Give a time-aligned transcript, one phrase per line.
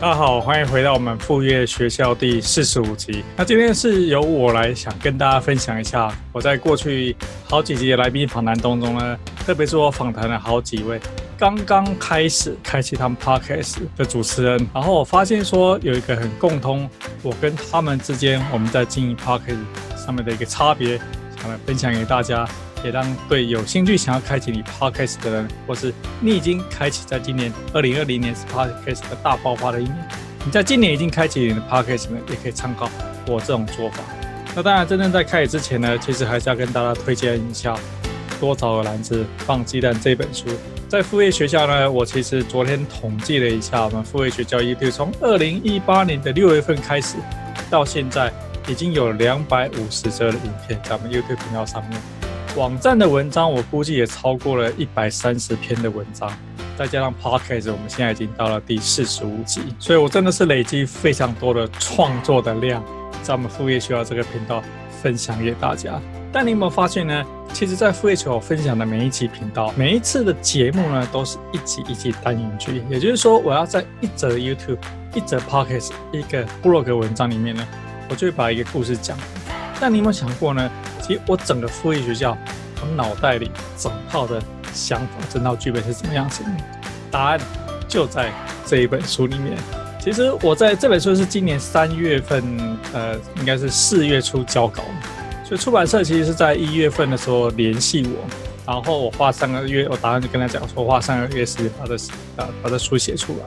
[0.00, 3.24] 大家好，欢迎回到我们副业学校第四十五集。
[3.36, 7.16] 那今天是由我来想跟大家分享一下，我在过去
[7.48, 11.00] 好几集的来宾访谈当中呢，特别是我访谈了好几位
[11.36, 16.88] 刚刚开始开启他们 podcast 的主持人，然后我发现说有一个很共通，
[17.24, 19.58] 我跟他们之间我们在经营 podcast
[19.96, 20.96] 上面的一个差别，
[21.36, 22.48] 想来分享给大家。
[22.84, 30.08] 也让对有兴趣想要开启你 Podcast 的人，或是你已经开启在今年二零二零年是 Podcast 的大爆发的一年，
[30.44, 32.88] 你在今年已经开启你的 Podcast 呢，也可以参考
[33.26, 33.98] 我这种做法。
[34.54, 37.74] 那当然，真正在开始之前呢，其实还是要跟大家推荐一下
[38.40, 40.46] 《多找个篮子放鸡蛋》这本书。
[40.88, 47.16] 在副业学校呢，我其实昨天统计了一下，我们副业学校 YouTube 从二零一八年的六月份开始
[47.68, 48.32] 到现在，
[48.66, 52.00] 已经有两百五十则的影片在我们 YouTube 频道上面。
[52.56, 56.30] 网站的文章，我估计也超过了一百三十篇的文章，
[56.76, 62.82] 再加上 Podcast，我们现在已经到了第四十五集，所以我真的是累积非常多的创作的量，
[63.22, 64.62] 在我们副业需要这个频道
[65.02, 66.00] 分享给大家。
[66.32, 67.24] 但你有没有发现呢？
[67.54, 74.76] 其实，在副业学校分享的每一集频道，每一次的节目呢，都是一集一集单元剧，也就是说，我要在一则 YouTube、
[75.14, 77.66] 一则 Podcast、一个 Blog 文章里面呢，
[78.10, 79.16] 我就会把一个故事讲。
[79.80, 80.70] 但你有没有想过呢？
[81.08, 82.36] 其实我整个复议学校，
[82.82, 84.42] 我脑袋里整套的
[84.74, 86.50] 想法、整套剧本是怎么样子的？
[87.10, 87.40] 答案
[87.88, 88.30] 就在
[88.66, 89.56] 这一本书里面。
[89.98, 92.44] 其实我在这本书是今年三月份，
[92.92, 94.82] 呃，应该是四月初交稿，
[95.46, 98.28] 所以出版社其实是在一月份的时候联系我，
[98.66, 101.96] 然后我花三个月，我打算就跟他讲说，花三个月时间把这
[102.36, 103.46] 把把这书写出来。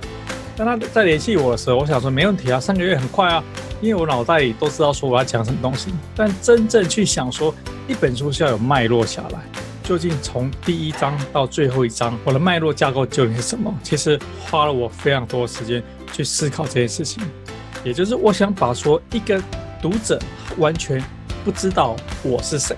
[0.57, 3.43] 当他在联系我的时候，我想说没问题啊，三个月很快啊。
[3.81, 7.53] 因为我脑袋里都知道说我要讲什么东西，但真正去想说
[7.87, 9.39] 一本书是要有脉络下来，
[9.83, 13.73] 究竟从第一章到最后一章，我的脉络架构究竟是什么？
[13.81, 15.81] 其实花了我非常多的时间
[16.13, 17.23] 去思考这件事情。
[17.83, 19.41] 也就是我想把说一个
[19.81, 20.19] 读者
[20.59, 21.03] 完全
[21.43, 22.77] 不知道我是谁，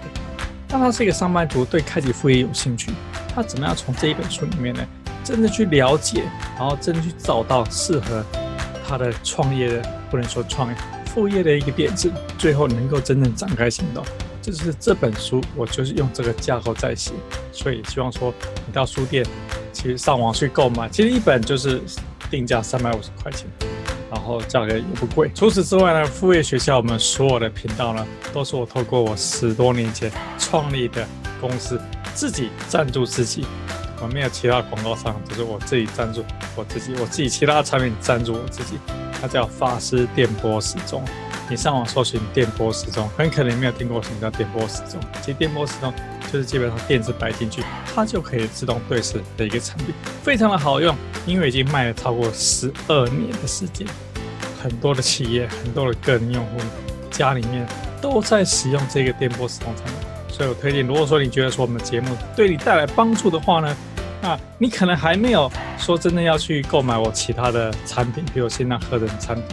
[0.70, 2.94] 但他是一个上班族，对开启副业有兴趣，
[3.36, 4.82] 他怎么样从这一本书里面呢，
[5.22, 6.24] 真的去了解，
[6.58, 8.24] 然后真的去找到适合
[8.88, 10.78] 他的创业的，不能说创业。
[11.06, 14.04] 副业的一个点子，最后能够真正展开行动，
[14.42, 17.12] 这就是这本书，我就是用这个架构在写，
[17.52, 18.34] 所以希望说
[18.66, 19.24] 你到书店，
[19.72, 21.80] 其实上网去购买，其实一本就是
[22.32, 23.48] 定价三百五十块钱，
[24.10, 25.30] 然后价格也不贵。
[25.36, 31.06] 除此之外呢，副业学校我们所有的频道呢，都是我透过我十多年前创立的
[31.40, 31.80] 公司
[32.16, 33.46] 自己赞助自己，
[34.04, 36.26] 我没有其他广告商，就是我自己赞助
[36.58, 38.78] 我自己，我自己其他产品赞助我自己。
[39.22, 41.02] 它叫法师电波时钟，
[41.50, 45.00] 你上网搜寻电波时钟，很可能没有听过什么叫电波时钟。
[45.22, 45.94] 其实电波时钟
[46.30, 47.64] 就是基本上电子摆进去，
[47.96, 50.94] 它就可以自动对时的一个产品，非常的好用。
[51.26, 53.88] 因为已经卖了超过十二年的时间，
[54.62, 56.58] 很多的企业、很多的个人用户
[57.10, 57.66] 家里面
[58.02, 59.96] 都在使用这个电波时钟产品，
[60.28, 60.86] 所以我推荐。
[60.86, 63.74] 如果说你觉得说我们的节目对你带来帮助的话呢，
[64.24, 69.46] 那你可能还没有说真的要去购买我其他的产品，比如现在喝的产品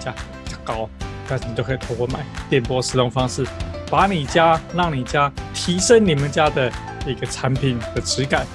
[0.00, 0.14] 价
[0.46, 0.88] 较高，
[1.28, 3.46] 但是你就可以透过买电波时钟方式，
[3.90, 6.72] 把你家让你家提升你们家的
[7.06, 8.46] 一个产品的质感，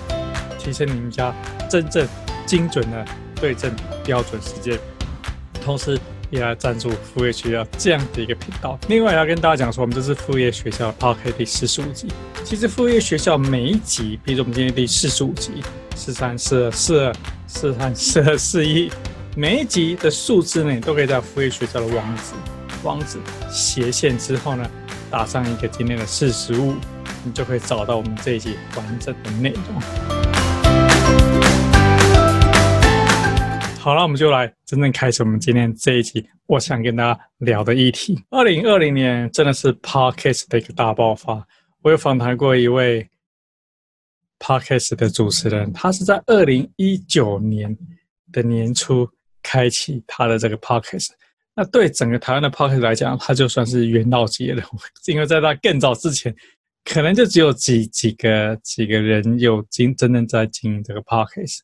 [0.58, 1.32] 提升你们家
[1.70, 2.08] 真正
[2.48, 3.06] 精准的
[3.36, 3.72] 对症
[4.04, 4.76] 标准时间，
[5.64, 6.00] 同时。
[6.30, 8.78] 也来赞助副业学校这样的一个频道。
[8.88, 12.08] 另外，要跟大家讲说，我们这是副业学校二 K 第四十五集。
[12.44, 15.52] 其实，副业学校每一集，比如我们今天第四十五集，
[15.96, 17.14] 四三四二四二
[17.48, 18.92] 四三四二四一，
[19.36, 22.34] 每一集的数字呢，都可以在副业学校的网址
[22.84, 23.18] 网址
[23.52, 24.70] 斜线之后呢，
[25.10, 26.76] 打上一个今天的四十五，
[27.24, 30.29] 你就可以找到我们这一集完整的内容。
[33.80, 36.28] 好了，我们就来真正开始我们今天这一集。
[36.48, 41.48] 我想跟大家聊的议题，二零二零年真的是 Podcast 的一个大爆发。
[41.82, 43.10] 我有访谈过一位
[44.38, 47.76] Podcast 的主持人，他是在二零一九年
[48.34, 49.10] 的年初
[49.42, 51.12] 开启他的这个 Podcast。
[51.56, 54.62] 那对整个台湾的 Podcast 来讲，他就算是元老级的，
[55.08, 56.36] 因为在他更早之前，
[56.84, 61.60] 可能就只有几几个几个人有经真正在经营这个 Podcast。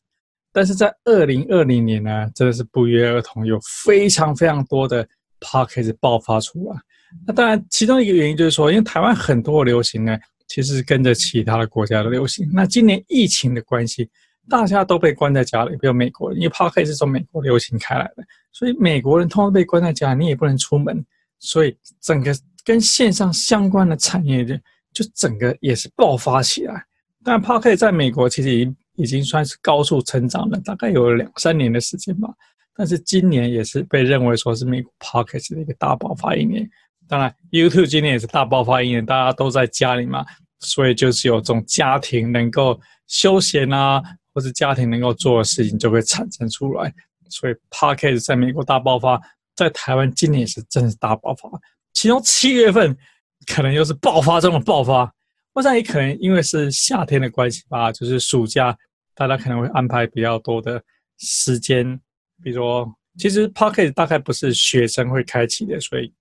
[0.56, 5.06] 但是在二零二零年呢，真的是不约而同，有非常非常多的
[5.38, 6.80] podcast 爆发出来。
[7.26, 10.18] 那当然，其中一个原因就是说，因为台湾很多流行呢，
[10.48, 12.48] 其实是跟着其他的国家的流行。
[12.54, 14.08] 那今年疫情的关系，
[14.48, 21.04] 大家都被关在家里，比如美国人，因为 Podcast 是从美国流行开来的，所以美国人通常被关在家里，你也不能出门，
[21.38, 24.54] 所以整个跟线上相关的产业就
[24.94, 26.82] 就整个也是爆发起来。
[27.22, 32.28] 但 Podcast 在美国其实已经已经算是高速成长了，大概有两三年的时间吧。
[32.74, 36.68] 但是今年也是被认为说是美国 Podcast 的一个大爆发一年。
[37.08, 40.26] 当然，YouTube 今年也是大爆发一年，大家都在家里嘛，
[40.60, 44.02] 所以就是有这种家庭能够休闲啊，
[44.34, 46.92] 或是家庭能够做的事情就会产生出来。
[47.28, 49.20] 所以 Podcast 在美国大爆发，
[49.54, 51.48] 在台湾今年也是真的是大爆发。
[51.92, 52.94] 其中七月份
[53.46, 55.10] 可能又是爆发中的爆发，
[55.54, 58.76] 我想也可能因为是夏天的关系吧，就是暑假
[59.16, 60.80] 大家可能会安排比较多的
[61.18, 61.98] 时间。
[62.42, 66.12] 比如说，其实 Pocket 大概不是学生会开启的，所以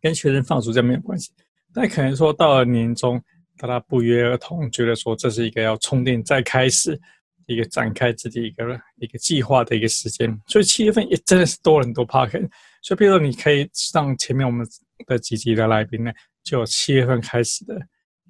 [0.00, 1.30] 跟学生放暑假没有关系。
[1.72, 3.22] 但可能说到了年终，
[3.58, 6.98] 大家不约而同觉得说这是一个要充电再开始，
[7.46, 10.40] 一个展开自己一个一个计划的一个时间。
[10.46, 12.48] 所以七月份也真的是多了很多 Pocket。
[12.80, 14.66] 所以，比如说你可以上前面我们
[15.06, 16.12] 的几集的来宾呢，
[16.42, 17.78] 就有七月份开始的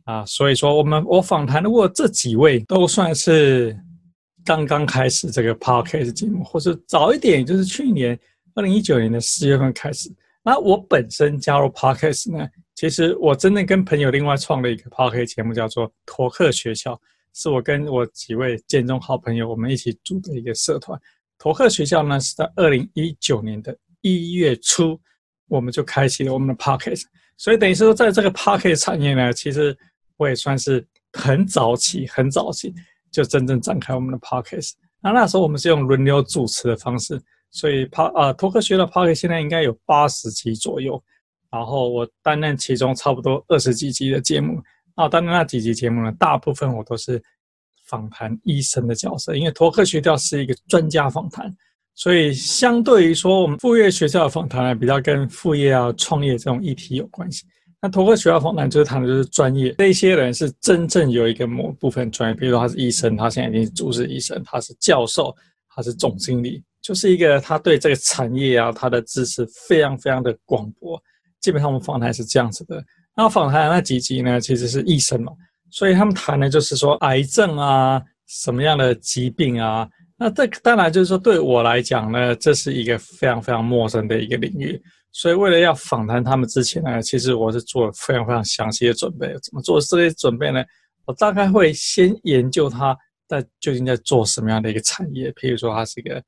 [0.04, 0.24] 啊。
[0.24, 3.76] 所以说，我们我访谈如果这几位都算是。
[4.46, 8.20] 刚刚开始这个 podcast 节目，或是早一点，就是去年
[8.54, 10.14] 二零一九年的四月份开始。
[10.42, 17.00] 那我本身加入 podcast 呢，其实我真的跟朋友另外创了一个 podcast 节目，叫做托克学校，
[17.32, 21.00] 是我跟我几位建中好朋友我们一起组的一个社团。
[21.38, 25.00] 托克学校呢是在二零一九年的一月初，
[25.48, 27.04] 我们就开启了我们的 podcast。
[27.38, 29.74] 所以等于说，在这个 podcast 产业呢，其实
[30.16, 32.74] 我也算是很早期，很早期。
[33.10, 37.16] 就真正展开我们的 podcast，那那时候我们是用轮流主持的方式，
[37.52, 41.00] 所以 p 啊托克学的 podcast 现在应该有八十集左右，
[41.48, 44.60] 然后我担任其中差不多二十几集的节目，
[44.96, 47.22] 那担任那几集节目呢，大部分我都是
[47.86, 51.56] 访谈医生的角色，因为托克学校是一个专家访谈，
[51.94, 57.46] 所以相对于说我们副业学校的访谈呢，比较跟副业啊创业这种议题有关系。
[57.84, 65.36] 那托克学校访谈就是谈的就是专业，这些人是真正有一个某部分专业，比如说他是医生，他现在已经是主治医生，他是教授，
[65.68, 70.98] 他是总经理，就是一个他对这个产业啊，他的知识非常非常的广博。
[71.42, 72.82] 基本上我们访谈是这样子的。
[73.14, 75.30] 那访谈那几集呢，其实是医生嘛，
[75.68, 79.86] 所以他们谈的就是说癌症啊，什么样的疾病啊。
[80.16, 84.80] 那这当然就是说对我来讲呢，这是一个非常非常陌生的一个领域。
[85.16, 89.28] 所以，为了要访谈他们之前呢，其实我是做了非常非常详细的准备。
[89.44, 90.60] 怎么做这些准备呢？
[91.04, 95.30] 我大概会先研究他在究竟在做什么样的一个产业。
[95.34, 96.20] 譬如说，他是一个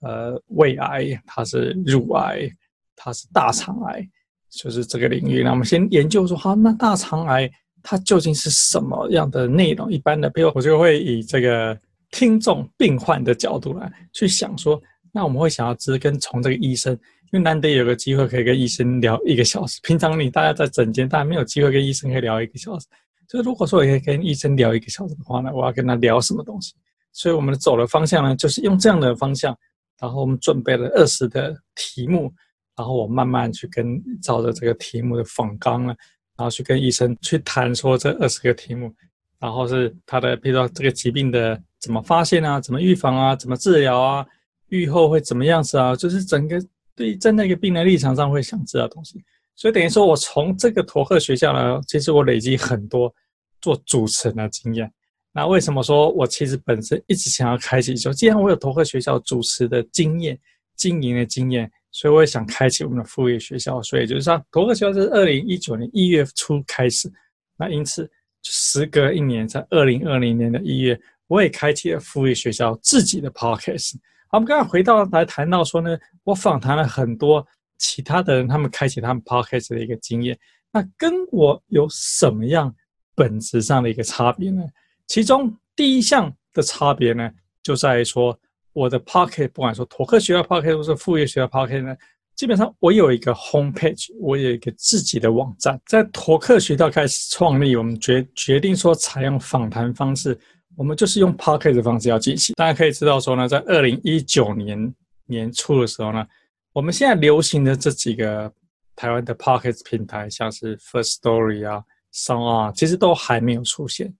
[0.00, 2.50] 呃胃癌，他是乳癌，
[2.96, 4.04] 他是大肠癌，
[4.50, 5.44] 就是这个领域。
[5.44, 7.48] 那我们先研究说，好，那大肠癌
[7.80, 9.88] 它究竟是什么样的内容？
[9.88, 11.78] 一般的，譬如我就会以这个
[12.10, 16.98] 听众病患的角度来去想说，那我们会想要知跟从这个医生。
[17.32, 22.86] 因为难得有个机会可以跟医生聊一个小时，平常你大家在诊间，大家没有机会跟医生可以聊一个小时。
[23.26, 26.74] 所以如果说我可以跟医生聊一个小时的话呢，我要跟他聊什么东西？
[27.10, 29.56] 所以我们走的方向呢，就是用这样的方向，
[29.98, 32.30] 然后我们准备了二十的题目，
[32.76, 35.94] 然后我慢慢去跟照着这个题目的访纲呢，
[36.36, 38.94] 然后去跟医生去谈说这二十个题目，
[39.38, 44.26] 然后是他的，比如说这个疾病的怎么发现啊，怎么预防啊，怎么治疗啊，
[44.68, 46.62] 愈后会怎么样子啊，就是整个。
[46.94, 49.22] 对，在那个病人立场上会想知道东西，
[49.54, 53.12] 所以等于说我从这个托克学校呢，其实我累积很多
[53.60, 54.92] 做主持人的经验。
[55.32, 57.96] 那为什么说我其实本身一直想要开启？
[57.96, 60.38] 说既然我有托克学校主持的经验、
[60.76, 63.82] 经营的经验，所以我也想开启我们的副业学校。
[63.82, 67.10] 所以就是说，托克学校是二零一九年一月初开始，
[67.56, 68.10] 那因此
[68.42, 73.94] 时隔一年，在二零二零年的一月，我也开启了副业学校自己的 podcast。
[74.32, 77.46] 我们刚才回到来谈到说呢，我访谈了很多
[77.76, 80.38] 其他的人，他们开启他们 podcast 的一个经验，
[80.72, 82.74] 那跟我有什么样
[83.14, 84.62] 本质上的一个差别呢？
[85.06, 87.30] 其中第一项的差别呢，
[87.62, 88.34] 就在于说
[88.72, 91.94] 我的 podcast 不管说托克学校 podcast 或是副业学校 podcast 呢，
[92.34, 100.38] 基本上我有一个 homepage，我有一个自己的网站，在托克学校开始创立，我们决决定说采用访谈方式。
[100.76, 102.54] 我们就是用 Pocket 的方式要进行。
[102.56, 104.94] 大家可以知道说呢，在二零一九年
[105.26, 106.26] 年初的时候呢，
[106.72, 108.52] 我们现在流行的这几个
[108.96, 111.82] 台湾的 Pocket 平台，像是 First Story 啊、
[112.14, 114.12] Song 啊，其实都还没有出现。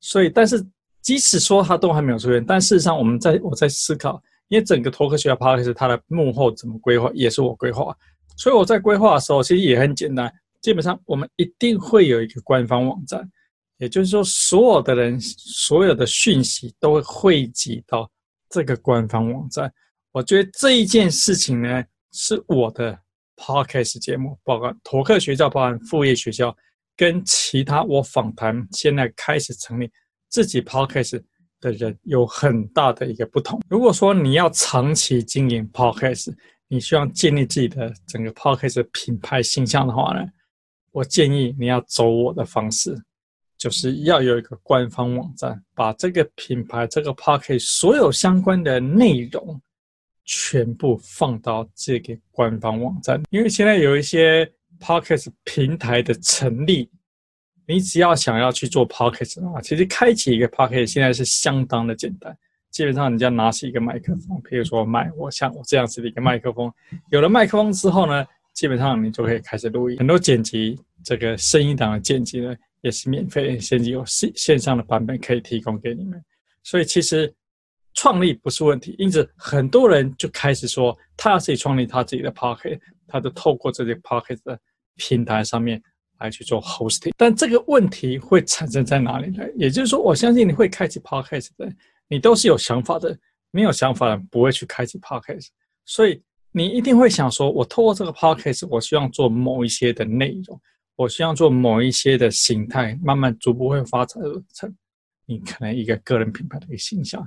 [0.00, 0.64] 所以，但是
[1.02, 7.94] 即使说它都还没有出现，但事实上，我们在我在思考，因为整个托克学校 Pocket 它的幕后怎么规划，也是我规划。
[8.36, 13.28] 所以我在规划的时候，其实也很简单，基本上我们一定会有一个官方网站，
[13.80, 18.08] 也就是说，所有的人所有的讯息都会汇集到
[18.48, 19.72] 这个官方网站。
[20.12, 21.82] 我觉得这一件事情呢，
[22.12, 22.96] 是我的
[23.36, 26.54] podcast 节目，包括托克学校，包含副业学校，
[26.94, 29.90] 跟其他我访谈现在开始成立
[30.28, 31.22] 自己 podcast
[31.58, 33.58] 的人有很大的一个不同。
[33.68, 36.34] 如果说你要长期经营 podcast，
[36.68, 40.26] 你需要建立自己的整个 podcast 品牌形象的话呢，
[40.92, 42.94] 我建议你要走我的方式，
[43.60, 49.60] 就是要有一个官方网站，把这个品牌、这个 podcast 所有相关的内容
[50.24, 53.22] 全部放到这个官方网站。
[53.28, 54.50] 因为现在有一些
[54.80, 56.90] podcast 平台的成立，
[57.66, 62.34] 你只要想要去做 podcast 的话，其实开启一个 podcast 现在是相当的简单。
[62.70, 66.72] 基本上，你就要拿起一个麦克风，比如说麦，我像我这样子的一个麦克风。
[67.10, 68.24] 有了麦克风之后呢，
[68.54, 69.98] 基本上你就可以开始录音。
[69.98, 76.22] 很多剪辑这个声音档的剪辑呢，也是免费，现在有线线上的版本可以提供给你们。
[76.62, 77.32] 所以其实
[77.94, 84.58] 创立不是问题，因此很多人就开始说，他要自己创立他自己的 Podcast，他就透过这些 Podcast 的
[84.96, 85.82] 平台上面
[86.18, 87.12] 来去做 hosting。
[87.16, 89.44] 但这个问题会产生在哪里呢？
[89.56, 91.72] 也就是说，我相信你会开启 Podcast 的。
[92.12, 93.16] 你都是有想法的，
[93.52, 95.46] 没有想法的不会去开启 podcast，
[95.84, 96.20] 所以
[96.50, 100.60] 你一定会想说，我透过这个 podcast，我希望做某一些的内容，
[101.00, 104.74] 我希望做某一些的形态，慢慢逐步会发展成
[105.24, 107.26] 你可能一个个人品牌的一个形象。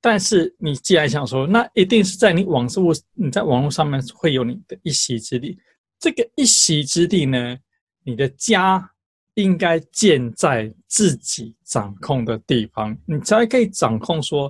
[0.00, 5.56] 但是你既然想说，那一定是在你网络，你在网络上面会有你的一席之地。
[6.00, 7.56] 这个一席之地呢，
[8.02, 8.90] 你的家。
[9.36, 14.48] 应该建在自己掌控的地方，你才可以掌控说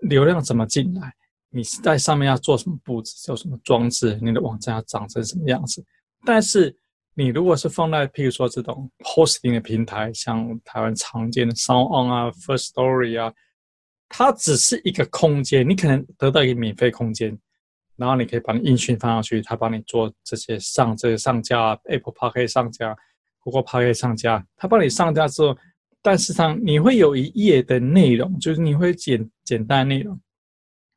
[0.00, 1.10] 流量怎么进来，
[1.48, 5.82] 你在上面要做什么布置，做什么装置，你的网站要长成什么样子。
[6.22, 6.76] 但是
[7.18, 13.32] 你如果是放在譬如说这种 hosting 的平台，像台湾常见的 SoundOn 啊、First Story 啊，
[14.10, 17.36] 它只是一个空间，你可能得到一个免费空间，
[17.96, 22.94] 然后你可以把你音讯放上去，它帮你做这些上这些上架，Apple Podcast 上架。
[23.42, 25.56] 不过 Podcast 上架，他帮你上架之后，
[26.02, 30.20] 但是上你会有一页的内容，就是你会简简单的内容，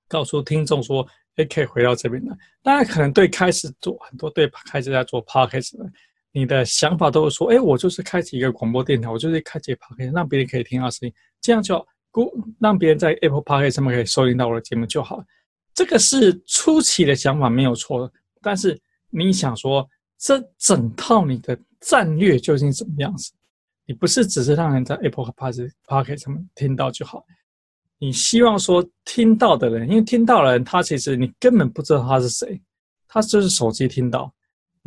[0.08, 2.36] 告诉听众说，哎，可以回到这边来。
[2.64, 5.86] 大家可能对开始做很多对开始在做 Podcast 的，
[6.32, 15.24] 你的想法都是说，哎，我就是开启一个广播电台，我就是开启 Podcast，让别人可以听到声音，这样就故让别人在 Apple Podcast 上面可以收听到我的节目就好。
[15.74, 21.58] 这个是初期的想法没有错，但是你想说，这整套你的。
[21.82, 23.32] 战略究竟怎么样子？
[23.86, 27.24] 你不是只是让人在 Apple Podcast 上面听到就好，
[27.98, 32.62] 你希望说听到的人，因为听到的人他其实你根本不知道他是谁，
[33.08, 34.30] 他就是手机听到，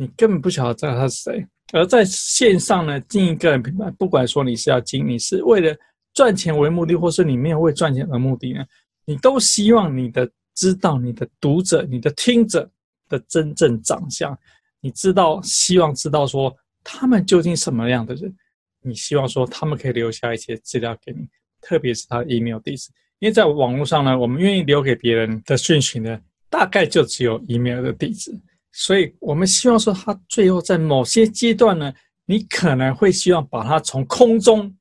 [0.03, 1.47] 你根本不晓得知道他是谁。
[1.71, 5.75] 而在线上呢，经营个人品牌，不管说你是要经营，你是为了
[6.13, 8.65] 赚钱为目的，或是你没有为赚钱而目的呢，
[9.05, 12.69] 你都希望你的知道你的读者、你的听者
[13.07, 14.37] 的真正长相，
[14.81, 16.53] 你知道，希望知道说。
[16.85, 18.35] 他们究竟什么样的人？
[18.81, 21.25] 你希望说他们可以留下一些资料给你，
[21.61, 26.19] 特别是他的 email 地址，因为在网络上呢，我们愿意留给别人的讯息呢，
[26.49, 28.37] 大概就只有 email 的地址。
[28.73, 31.93] 所以我们希望说，他最后在某些阶段呢，
[32.25, 34.75] 你可能会希望把它从空中，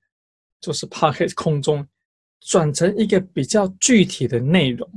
[0.61, 1.87] 就是 Podcast 空中，
[2.41, 4.91] 转成一个比较具体的内容，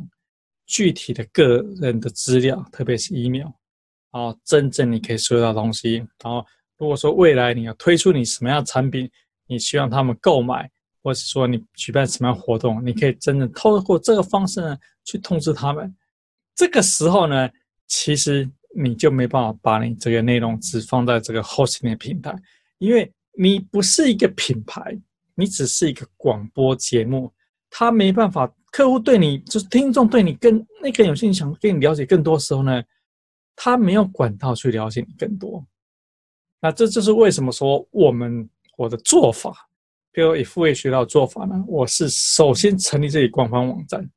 [0.65, 3.51] 具体的个人的资料，特别是 email，
[4.11, 6.43] 然后真正你可以收到东西，然后。
[6.77, 9.09] 如果说未来你要推出你什么样的产品，
[9.47, 10.69] 你希望他们购买，
[11.01, 15.95] 或是说你举办什么样活动，你可以真正透过这个方式呢去通知他们。
[16.53, 17.49] 这个时候呢，
[17.87, 18.45] 其实
[18.77, 22.35] 你就没办法把你这个内容只放在这个 hosting 的平台，
[22.77, 24.99] 因为你不是一个品牌，
[25.33, 27.31] 你只是一个广播节目，
[27.69, 32.83] 他没办法，客户对你就是听众对你更那个有兴趣，想跟你了解更多的时候呢，
[33.55, 35.65] 他没有管道去了解你更多。
[36.61, 39.69] 那这就是为什么说我们我的做法，
[40.11, 41.63] 比如以副业学到做法呢？
[41.67, 44.09] 我是首先成立这里官方网站，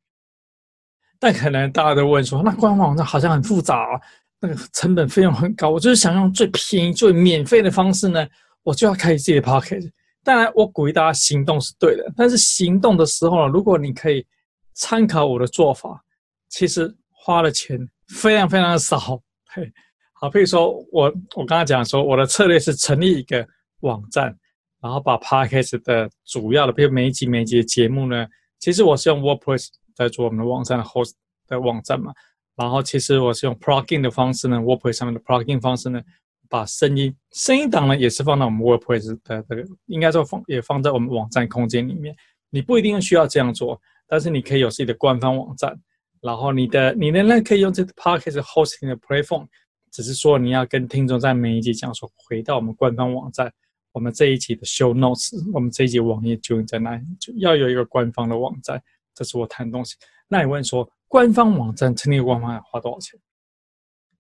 [1.19, 4.01] 但可能大家都问说，那官方网站好像很复杂，
[4.41, 5.71] 那个成本费用很高。
[5.71, 8.27] 我就是想用最便宜、最免费的方式呢，
[8.63, 9.91] 我就要开始自己的 podcast。
[10.23, 14.27] 当然，我鼓励大家行动是对的，但是行动的时候呢，如果你可以
[14.75, 16.05] 参考我的做法，
[16.49, 17.79] 其实花的钱
[18.09, 19.73] 非常非常的少，嘿。
[20.13, 21.05] 好，比如说我
[21.37, 23.47] 我刚才讲说，我的策略是成立一个
[23.81, 24.37] 网站，
[24.81, 28.27] 然后把 Podcast 的主要的，比如每一集每一集的节目呢，
[28.59, 31.13] 其实我是用 WordPress 在做我们的网站的 host
[31.47, 32.13] 的网站嘛，
[32.59, 36.03] 然后其实我是用 plugin 的方式呢，WordPress 上面的 plugin 方式呢，
[36.49, 42.15] 把声音声音档呢也是放到我们 WordPress 的这个，应该说放也放在我们网站空间里面。
[42.51, 45.79] 你不一定需要这样做，但是你可以有自己的官方网站，
[46.21, 49.47] 然后你的你仍然可以用这个 podcast hosting 的 platform，
[49.93, 53.53] 只是说你要跟听众在每一集讲说，回到我们官方网站，
[53.93, 57.05] 我们这一集的 show notes，我们这一集网页究竟在哪里？
[57.21, 58.83] 就要有一个官方的网站，
[59.15, 59.95] 这是我谈东西。
[60.27, 63.19] 那你问说，官方网站成立一个官方要花多少钱？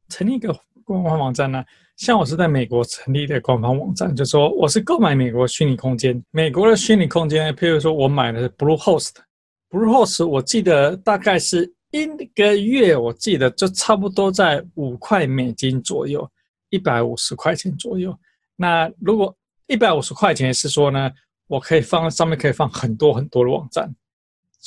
[0.09, 0.53] 成立一个
[0.85, 1.63] 官方网站呢？
[1.97, 6.23] 像我是在美国成立的官方网站，就说我是购买美国虚拟空间。
[6.31, 16.27] 美国的虚拟空间，譬如说我买的是 Bluehost，Bluehost 我记得大概是一个月，我记得就差不多在五块美金左右，
[16.71, 18.19] 一百五十块钱左右。
[18.57, 21.11] 那如果一百五十块钱是说呢，
[21.49, 23.95] 我可以放上面可以放很多很多的网站。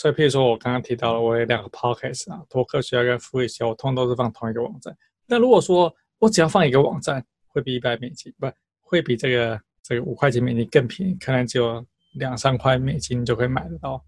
[0.02, 4.98] 所以，譬如说，我刚刚提到了，我有两个 podcast 啊，脱科学跟副业学，我通通都是放同一个网站。
[5.28, 14.04] 那如果说我只要放一个网站，会比一百美金不会比这个这个五块钱美金更便宜，可能只有两三块美金你就可以买得到，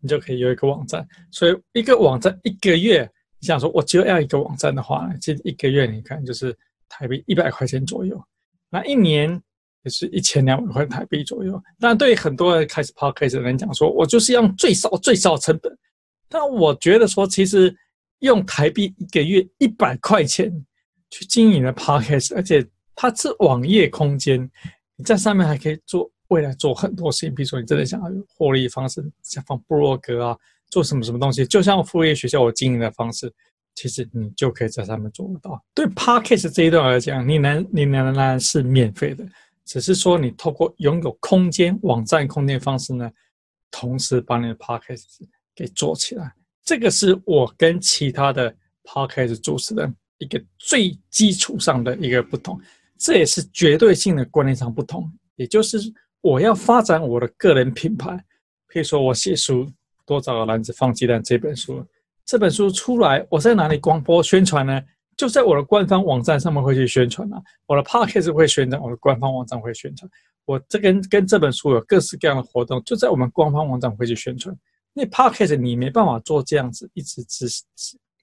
[0.00, 1.06] 你就可以有一个网站。
[1.30, 6.52] 所以，一个网站一个月，你想说我就要一个网站的话，其实一个月你看就是
[6.88, 8.20] 台币一百块钱左右。
[8.70, 9.40] 那一年。
[9.84, 11.62] 也是一千两百块台币左右。
[11.78, 15.72] 但对很多人开始 podcast 的人讲说，我就是用最少最少成本。
[16.28, 17.72] 但我觉得说，其实
[18.20, 20.52] 用台币一个月一百块钱
[21.10, 24.40] 去经营的 podcast，而且它是网页空间，
[24.96, 27.34] 你在上面还可以做未来做很多事情。
[27.34, 30.36] 比如说，你真的想要有获利方式，想放部落格啊，
[30.70, 33.32] 做什么什么东西，就像副业学校我经营的方式，
[33.76, 35.62] 其实你就可以在上面做得到。
[35.74, 39.24] 对 podcast 这一段来讲，你能你能然是免费的。
[39.64, 43.10] 只是说，你透过拥有空间、网站空间方式呢，
[43.70, 45.04] 同时把你的 podcast
[45.54, 48.54] 给做起来，这个是我跟其他的
[48.84, 52.60] podcast 主持人一个最基础上的一个不同，
[52.98, 55.10] 这也是绝对性的观念上不同。
[55.36, 55.78] 也就是
[56.20, 58.12] 我要发展我的个人品牌，
[58.68, 59.66] 譬如说我写书，
[60.06, 61.84] 多找个篮子放鸡蛋这本书，
[62.24, 64.80] 这本书出来，我在哪里广播宣传呢？
[65.16, 70.10] 就在我的官方网站上面会去宣传啊，我的 podcast 会宣传，我的官方网站会宣传。
[70.44, 74.54] 我这跟跟这本书有各式各样的活动，就在我们官方网站会去宣传。
[74.92, 77.46] 那 podcast 你没办法做这样子一直支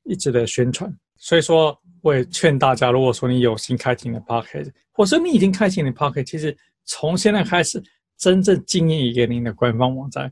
[0.04, 7.82] 一直的宣传，所以说我也劝大家，如果说你有心开启你的 podcast，或者说你已经开启你的 podcast，其实从现在开始
[8.18, 10.32] 真正经营一个您的官方网站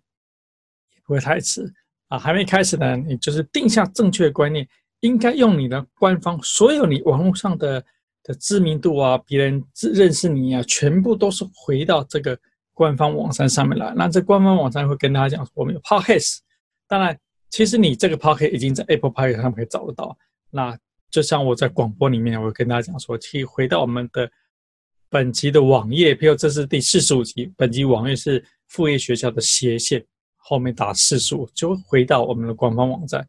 [0.94, 1.72] 也不会太迟
[2.08, 2.20] 啊。
[2.20, 4.68] 还没开始呢，你就是定下正确的观念。
[5.02, 7.84] 应该用你的官方，所有你网络上的
[8.24, 12.38] 的知名度啊，别人认识你啊，全部都是回到这个
[12.74, 13.94] 官方网站上面来。
[13.96, 16.40] 那这官方网站会跟大家讲，我们有 Podcast。
[16.88, 17.18] 当然，
[17.50, 20.18] 其实你这个 Podcast 已经在 Apple Podcast 上面可以找得到。
[20.52, 20.78] 那
[21.10, 24.30] 就像我在广播里面，我会跟大家讲说，可以回到我们的
[25.10, 33.28] 本集的网页，比如这是第四十五集，本集网页是副业学校的斜线，后面打四十五，就会回到我们的官方网站。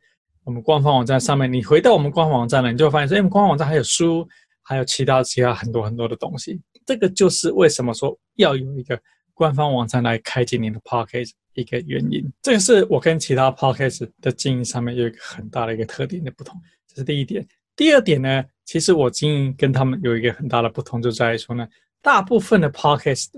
[0.50, 4.28] 我们官方网站上面，你回到我们官方网站了，你就会发现说，哎，我们官方网站还有书，
[4.62, 6.60] 还有其他其他很多很多的东西。
[6.84, 9.00] 这个就是为什么说要有一个
[9.32, 12.28] 官方网站来开启你的 podcast 一个原因。
[12.42, 17.46] 这个是我跟其他 podcast 的经营上面有一个很大的一个特点的不同，这是第一点。
[17.76, 21.64] 第二点呢，其实我经营跟他们有一个很大的不同，就在于说呢，
[22.02, 23.28] 大部分的 podcast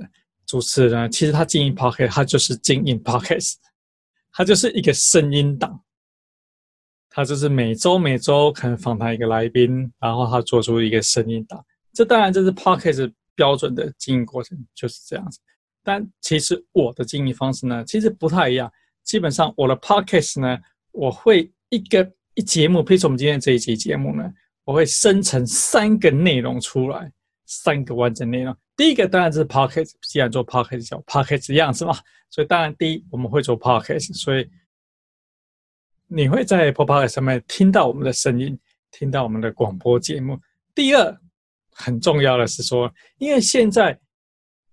[0.47, 3.57] 主持人其实他经营 podcast，他就是经营 podcast，
[4.33, 5.79] 他就是一个声音档。
[7.15, 11.63] 他就是每周每周可能访谈一个来宾，然后他做出一个声音档。
[11.93, 15.39] 这当然这是 Podcast 标准的经营过程，就是这样子。
[15.85, 18.73] 但其实我的经营方式呢，其实不太一样。
[19.05, 20.59] 基本上我的 Podcast 呢，
[20.93, 24.33] 我会一个一节目，譬如说我们今天这一集节目呢，
[24.65, 27.13] 我会生成三个内容出来，
[27.45, 28.57] 三个完整内容。
[28.75, 31.95] 第一个当然是 Podcast，既然做 Podcast 叫 Podcast 样子嘛，
[32.31, 34.49] 所以当然第一我们会做 Podcast，所以。
[36.15, 38.59] 你会在 p o p o d 上面听到我们的声音，
[38.91, 40.39] 听到我们的广播节目。
[40.75, 41.19] 第二，
[41.71, 43.99] 很重要的是说，因为现在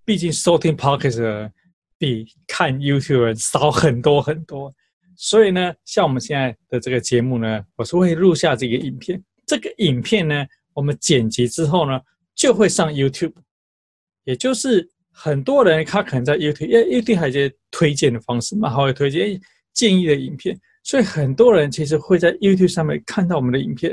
[0.03, 1.49] 毕竟收听 Podcast
[1.97, 4.73] 比看 YouTube 少很多很多，
[5.15, 9.23] 所以呢，像我们现在的这个节目呢，我是会录下这个影片。
[9.45, 12.01] 这个影片呢，我们剪辑之后呢，
[12.35, 13.33] 就会上 YouTube。
[14.25, 19.39] 也就是很多人他可能在 YouTube，因为 YouTube 还有一些推荐的方式嘛，他会推荐
[19.73, 20.59] 建议的影片。
[20.89, 23.91] 所以很多人其实会在 YouTube 上面看到我们的影片，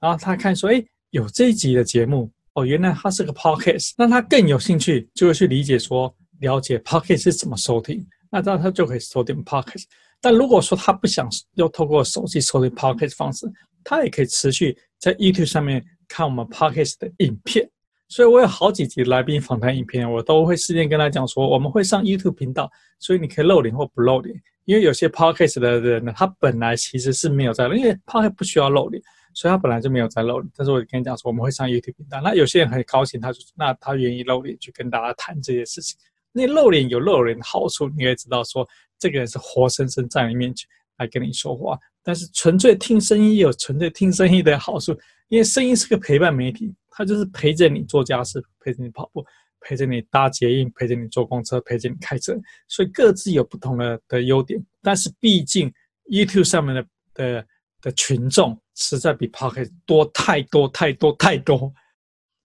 [0.00, 9.84] 然后他看说，哎，有这一集的节目，哦，原来他是个 Podcast，那他更有兴趣，就会去理解说，了解 Podcast 是怎么收听，那这样他就可以收听 Podcast。
[10.18, 13.46] 但如果说他不想要透过手机收听 Podcast 方式，
[13.84, 17.68] 他也可以持续在 YouTube 上面看我们 Podcast 的影片。
[18.08, 24.34] 所以我有好几集来宾访谈影片，我都会事先跟他讲说，我们会上 YouTube 频道，所以你可以露脸或不露脸。
[24.70, 29.02] 因为有些 Podcast 的人呢，他本来其实是没有在，因为 Podcast 不需要露脸，
[29.34, 30.48] 所以他本来就没有在露脸。
[30.56, 32.20] 但是我跟你讲说，我们会上 YouTube 频道。
[32.20, 35.98] 那有些人很高兴，他就那他愿意露脸去跟大家谈这些事情。
[36.30, 38.64] 那露脸有露脸的好处，你也知道说，
[38.96, 41.76] 这个人是活生生在你面前来跟你说话。
[42.04, 44.96] 但是纯粹听声音有纯粹听声音的好处，
[45.30, 46.72] 因为声音是个陪伴媒体。
[46.92, 49.24] 他就是陪着你做家事，陪着你跑步，
[49.60, 54.60] 陪着你搭捷运，陪着你坐公车，陪着你开车，所以各自有不同的的优点。
[54.82, 55.72] 但是毕竟
[56.10, 57.46] YouTube 上面的的
[57.80, 61.72] 的群众实在比 Podcast 多太多太多太多，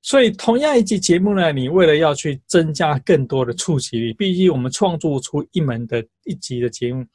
[0.02, 7.06] 所以同样一集节目呢，你为了要去增加更多的触及率，毕竟我们创作出一门的一集的节目，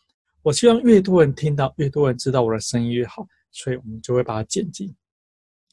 [0.43, 4.95] 我希望越多人听到，越多人知道我的声音越好，所以我们就会把它剪辑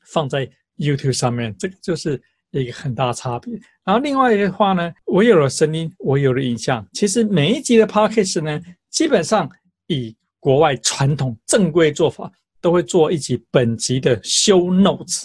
[0.05, 0.49] 放在。
[0.79, 3.53] YouTube 上面，这个就是一个很大的差别。
[3.83, 6.85] 然后另外一个话呢，我有了声音，我有了影像。
[6.93, 9.49] 其实每一集的 Podcast 呢，基本上
[9.87, 12.31] 以国外传统正规做法，
[12.61, 15.23] 都会做一集本集的 Show Notes。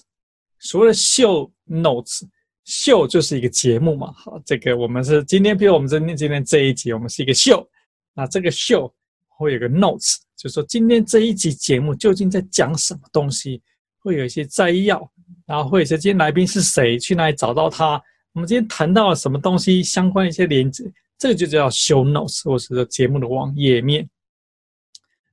[0.59, 4.13] 所谓的 Show Notes，Show 就是一个节目嘛。
[4.13, 7.67] 好，这个我们是今天，比如我们今天今天这一集，我们是一个 Show。
[8.15, 8.93] 那这个 Show
[9.29, 13.63] 会有个 Notes，就是说今天这一集节目究竟在讲什么东西，
[13.99, 15.11] 会有一些摘要。
[15.53, 18.03] 然后或者是今天来宾是谁，去哪里找到他？
[18.33, 20.83] 我们今天谈到了什么东西，相关一些连接，
[21.19, 24.09] 这个就叫 show notes，或者是节目的网页面。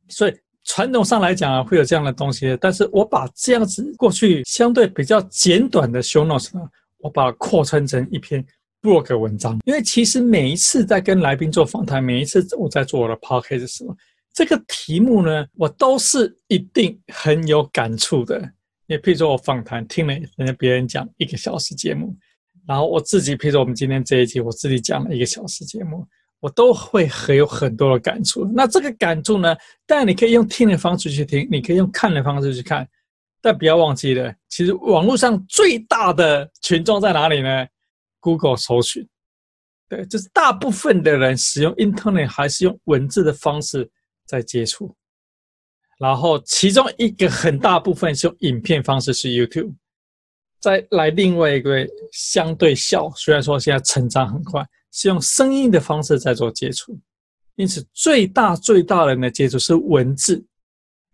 [0.10, 2.58] 所以传统上来讲啊，会有这样的东西。
[2.60, 8.46] 但是我把这样子过去相对比较简短的 show notes 呢，我把它扩充成一篇
[8.82, 9.58] blog 文章。
[9.64, 13.96] 因为其实每一次在跟来宾做访谈，每一次我在做我的 podcast 的时候，
[14.34, 18.52] 这个题目呢，我都是一定很有感触的。
[18.90, 22.18] 也譬如说，我访谈听了人家别人讲一个小时节目，
[22.68, 26.04] 然后我自己，譬如说我们今天这一集，我自己讲了一个小时节目，
[26.40, 28.44] 我都会很有很多的感触。
[28.52, 32.88] 那这个感触呢，当然你可以用听的方式去听，你可以用看的方式去看，
[33.44, 37.68] 但不要忘记了，其实网络上最大的群众在哪里呢
[38.20, 39.08] ？Google 搜寻，
[39.88, 43.88] 对，就是大部分的人使用 Internet 还是用文字的方式
[44.26, 44.96] 在接触。
[46.00, 49.74] 然后，其中一个很大部分是用影片方式是 YouTube，
[50.62, 56.98] 再来另外一个相对小，虽然说现在成长很快，是用声音的方式在做接触，
[57.56, 60.42] 因此最大最大的人的接触是文字，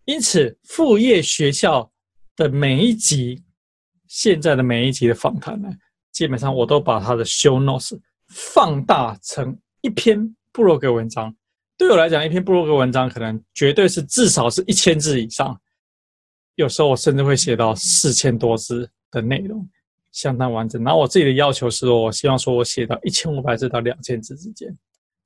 [0.05, 1.91] 因此副业学校
[2.35, 3.43] 的每一集，
[4.07, 5.67] 现在的每一集的访谈呢，
[6.11, 11.35] 基本上我都把它的 show notes 放大成一篇部落格文章。
[11.77, 15.59] 对我来讲，一篇部落格文章可能绝对是至少是一千字以上，
[16.55, 19.67] 有时候我甚至会写到四千多字的内容，
[20.13, 20.81] 相当完整。
[20.85, 24.73] 然后我自己的要求是，我希望说我写到一千五百字到两千字之间，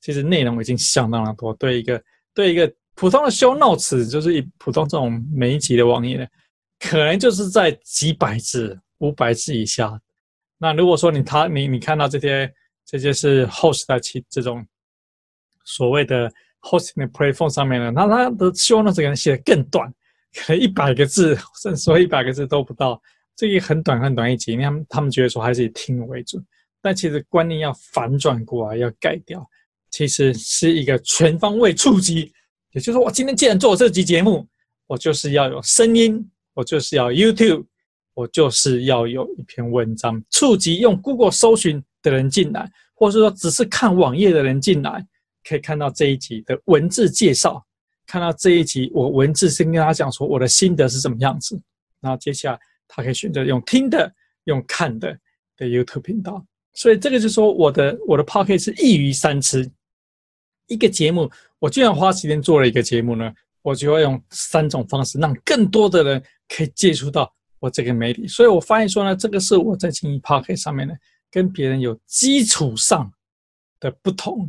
[0.01, 1.53] 其实内容已经相当的多。
[1.53, 6.25] 对一个对一个普通的 show notes，就是以普通这种每一集的网页呢，
[6.79, 10.01] 可能就是在几百字、五百字以下。
[10.57, 12.51] 那如果说你他你你看到这些
[12.85, 14.65] 这些是 host 的其这种。
[15.69, 19.87] 所谓的 hosting 的 platform 上面呢，那它的 show notes 可能写的更短，
[20.33, 22.99] 可能一百个字，甚至说一百个字都不到，
[23.35, 26.41] 这个很短很短一集，他们他们觉得说还是以听为主，
[26.81, 29.47] 但其实观念要反转过来，要改掉，
[29.91, 32.31] 其实是一个全方位触及，
[32.71, 34.45] 也就是说，我今天既然做这集节目，
[34.87, 37.63] 我就是要有声音，我就是要 YouTube，
[38.15, 45.05] 我就是要有一篇文章触及用 Google 搜寻的人进来，或者说只是看网页的人进来。
[45.49, 47.65] 可以看到这一集的文字介绍，
[48.05, 51.59] 看到这一集我文字先跟他讲说我的心得是什么样子，
[51.99, 55.17] 然后接下来他可以选择用听的、用看的
[55.57, 56.45] 的 YouTube 频道。
[56.73, 59.67] 所以这个就是说我的我的 Podcast 是一鱼三吃，
[60.67, 63.33] 一个节目我既然花时间做了一个节目呢，
[63.63, 68.27] 我就要用三种方式让更多的人可以接触到我这个媒体。
[68.27, 70.93] 所以我发现说呢，这个是我在经营 Podcast 上面呢，
[71.31, 73.11] 跟别人有基础上
[73.79, 74.47] 的不同。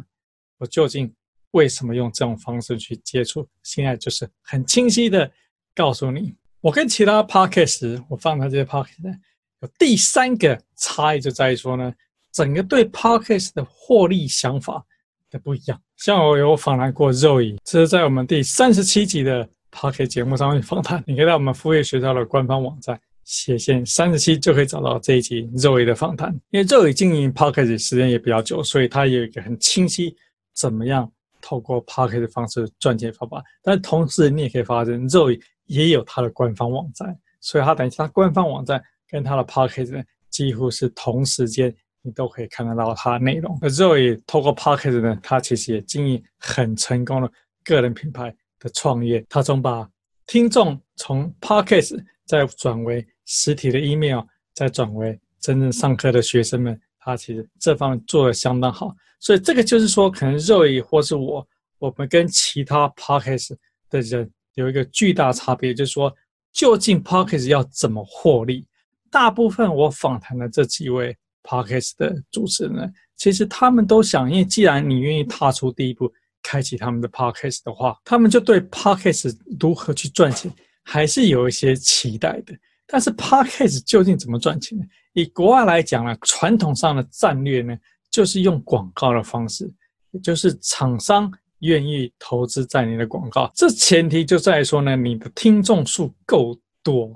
[0.60, 1.12] 我究竟
[1.52, 3.48] 为什么用这种方式去接触？
[3.62, 5.28] 现在就是很清晰的
[5.74, 9.18] 告诉你，我跟其他 podcast 我放的这些 podcast
[9.60, 11.92] 有第三个差异，就在于说呢，
[12.30, 14.84] 整个对 podcast 的获利想法
[15.30, 15.80] 的不一样。
[15.96, 26.32] 像我有访谈过 Zoe，这是在我们第三十七集的 podcast 节目上面访谈，你可以在我们副业学校的官方网站斜线三十七就可以找到这一集 Zoe 的访谈。
[26.50, 30.14] 因为 Zoe 经营 podcast 时间也比较久，所以他有一个很清晰。
[30.54, 31.10] 怎么样
[31.40, 33.42] 透过 Podcast 的方式赚钱方法？
[33.62, 43.58] 但同时你也可以发现，Zoe 也有他的官方网站，所以他等于他官方网站跟他的 Podcast 几乎是同时间，你都可以看得到他的内容。
[43.62, 47.30] 而 Zoe 透过 Podcast 呢，他其实也经营很成功的
[47.64, 49.24] 个人品牌的创业。
[49.28, 49.88] 他从把
[50.26, 54.20] 听众从 Podcast 再转为实体的 email，
[54.54, 58.94] 再转为真正上课的学生们，他其实这方面做得相当好。
[59.18, 61.46] 所以这个就是说，可能 Zoe 或是我，
[61.78, 63.56] 我们跟其他 Podcast
[63.88, 66.14] 的人有一个巨大差别，就是说，
[66.52, 68.66] 究竟 Podcast 要怎么获利？
[69.10, 80.50] 大部分我访谈的这几位 Podcast 的主持人呢，其实他们都想，因为既然你愿意踏出第一步，开启他们的 Podcast 的话，他们就对 Podcast 如何去赚钱
[80.84, 82.54] 还是有一些期待的。
[82.90, 84.76] 但是 Podcast 究竟怎么赚钱？
[85.12, 87.76] 以国外来讲呢，传统上的战略呢？
[88.10, 89.72] 就是用广告的方式，
[90.10, 97.12] 也就是厂商愿意投资在你的广告，这前提就在于说呢，你的听众数够多。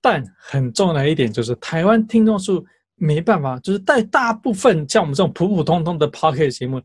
[0.00, 2.64] 但很重要的一点就是，台湾听众数
[2.94, 6.80] 没办法，就是在大部分像我们这种普普通通的 Podcast 节目，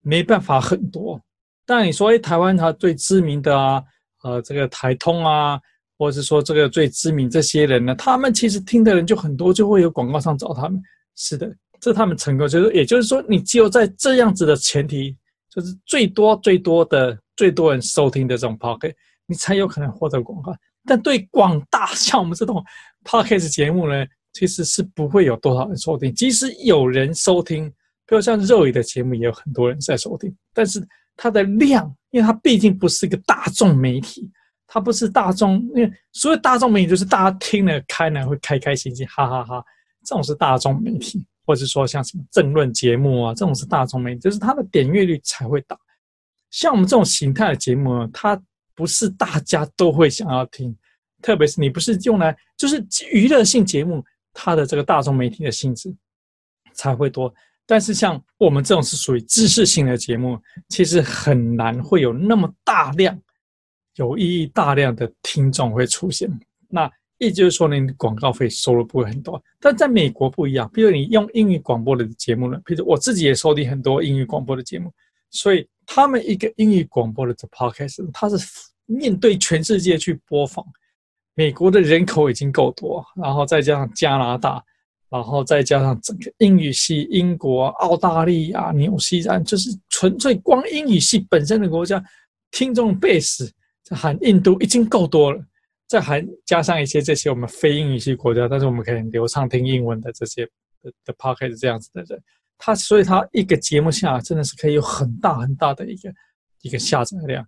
[0.00, 1.20] 没办法很多。
[1.66, 3.82] 但你说，哎，台湾它最知名的啊，
[4.22, 5.60] 呃，这个台通啊，
[5.98, 10.80] 或者是说这个最知名这些人呢，他们其实听的人就很多，就会有广告商找他们。
[11.16, 11.54] 是的。
[11.80, 15.14] 这他们成功，就是也就是说，你只有在这样子的前提，
[15.50, 18.94] 就是最多最多的最多人收听的这种 podcast，
[19.26, 20.50] 你才有可能获得广告。
[20.86, 22.64] 但对广大像我们这种
[23.04, 26.14] podcast 节目呢，其实是不会有多少人收听。
[26.14, 27.68] 即使有人收听，
[28.06, 30.82] 比如像肉 o 的节目，也有很多人在收听，但是
[31.16, 34.30] 它的量，因为它毕竟不是一个大众媒体，
[34.66, 39.64] 它不是大众，因为所谓大众媒体就是大家听了开呢会开开心心，哈哈哈哈，
[40.04, 41.26] 这种是大众媒体。
[41.46, 45.78] 或者说像什么政论节目啊，这种是大众媒体，就是它的点阅率才会大。
[46.50, 48.42] 像我们这种形态的节目呢，它
[48.74, 50.74] 不是大家都会想要听，
[51.20, 55.94] 特别是你不是用来就是娱乐性节目，它的这个大众媒体的性质
[56.72, 57.30] 才会多。
[57.66, 63.14] 但是像我们这种是属于知识性的节目，其实很难会有那么大量
[63.96, 66.30] 有意义、大量的听众会出现。
[66.68, 70.68] 那也就是说，你广告费收入不会很多，但在美国不一样。
[70.74, 74.92] 比如你用英语广播的节目呢，比如我自己也收听很多英语广播的节目，
[75.30, 78.36] 所以他们一个英语广播的 podcast，它是
[78.86, 80.64] 面对全世界去播放。
[81.36, 84.62] 美国的人口已经够多，然后再加上加拿大，
[85.08, 92.02] 然后再加上整个英语系，英国、澳大利亚、纽西兰，就是纯粹光英语系本身的国家，
[92.50, 93.50] 听众 base，
[93.90, 95.44] 含印度已经够多了。
[95.86, 100.44] 再还加上一些这些我们非英语系国家，但是我们可以流畅听英文的这些
[100.82, 102.20] 的的 podcast 这样子的人，
[102.56, 106.12] 他所以他一个节目下真的是可以有很大很大的一个
[106.62, 107.46] 一个下载量，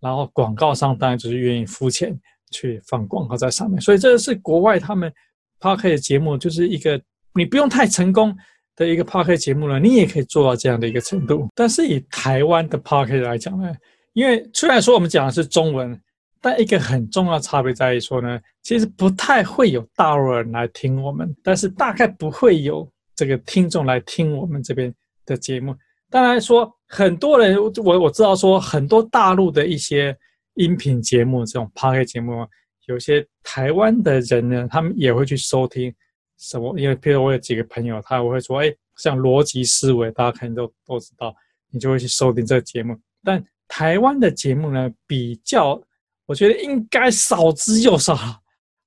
[0.00, 2.16] 然后广告商当然就是愿意付钱
[2.50, 5.10] 去放广告在上面，所以这是国外他们
[5.58, 7.00] podcast 节目就是一个
[7.34, 8.36] 你不用太成功
[8.76, 11.48] 的一个 podcast 节目了，你也可以做到这样的一个程度。
[11.54, 13.74] 但是以台湾的 podcast 来讲呢，
[14.18, 16.00] 因为虽然说我们讲的是中文。
[16.40, 24.94] 但一个很重要的差别在于说呢，其实不太会有大陆人来听我们，但是大概不会有这个听众来听我们这边
[25.26, 25.74] 的节目。
[26.08, 30.16] 当然说，很多人我我知道说，很多大陆的一些
[30.54, 32.46] 音频节目这种 p o c a 节目，
[32.86, 35.92] 有些台湾的人呢，他们也会去收听
[36.38, 36.78] 什么？
[36.78, 41.34] 因为譬如我有几个朋友，他会说，哎，像逻辑思维，大家肯定都都知道，
[41.72, 42.96] 你就会去收听这个节目。
[43.24, 45.80] 但台湾的节目呢，比较。
[46.26, 48.14] 我觉得应该少之又少，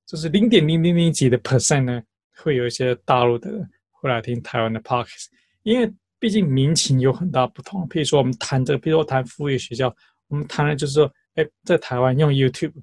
[0.06, 2.00] 就是零点零零零几的 percent 呢，
[2.36, 5.26] 会有一些大陆的人会来听台湾的 podcast，
[5.64, 7.82] 因为毕竟民情有很大不同。
[7.90, 9.92] 譬如说，我们谈这个，譬如说谈副业学校，
[10.28, 12.74] 我们谈的就是说，哎，在台湾用 YouTube，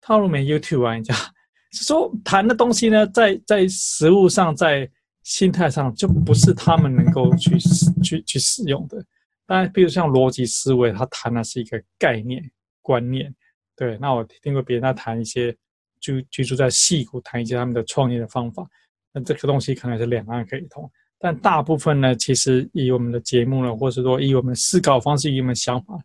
[0.00, 1.14] 大陆没 YouTube 玩家，
[1.72, 4.90] 是说谈的东西呢，在在实物上，在
[5.22, 7.58] 心态上就不是他们能够去
[8.02, 9.04] 去去使用的。
[9.48, 12.48] 当然，比如像逻辑思维，他谈的是一个概念
[12.82, 13.34] 观念。
[13.74, 15.56] 对，那我听过别人在谈一些
[16.00, 18.68] 居居住在戏谷，谈一些他们的创业的方法，
[19.10, 25.98] 那这个东西可能是两岸可以通，但大部分呢，其实以我们的节目呢，或是说以我们的思考方式，以我们的想法，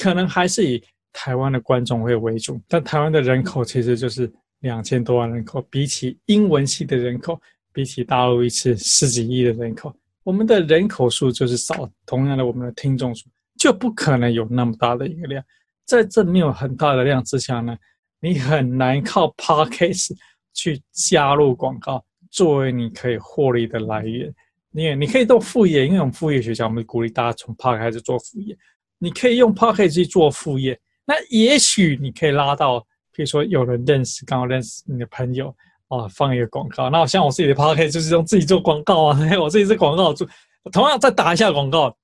[0.00, 0.82] 可能还是以
[1.12, 2.60] 台湾的观众会为主。
[2.66, 7.40] 但台湾的人口其实就是两千多万人口，比起英文系的人口，
[7.72, 9.94] 比起大陆一次十几亿的人口，
[10.28, 13.24] 我们的人口数就是少，同样的，我们的听众数
[13.58, 15.42] 就不可能有那么大的一个量。
[15.86, 17.74] 在这没有很大的量之下呢，
[18.20, 20.10] 你很难靠 Podcast
[20.52, 24.30] 去加入广告作为你可以获利的来源。
[24.70, 28.54] 你也你可以做副业，因为我们副业学校我们鼓励大家从 Podcast 开始做副业。
[28.98, 32.80] 你可以用 Podcast 去做副业，那也许你可以拉到，
[33.14, 35.56] 比如说有人认识，刚好认识你的朋友
[35.88, 36.88] 啊，放一个广告。
[36.90, 40.26] 那像我自己的 podcast 就是用自己做广告啊， 我自己是广告主，
[40.72, 41.94] 同样再打一下广告。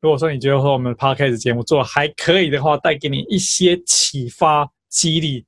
[0.00, 5.44] 如果说你觉得和我们 podcast 节目做还可以的话，带给你一些启发激励，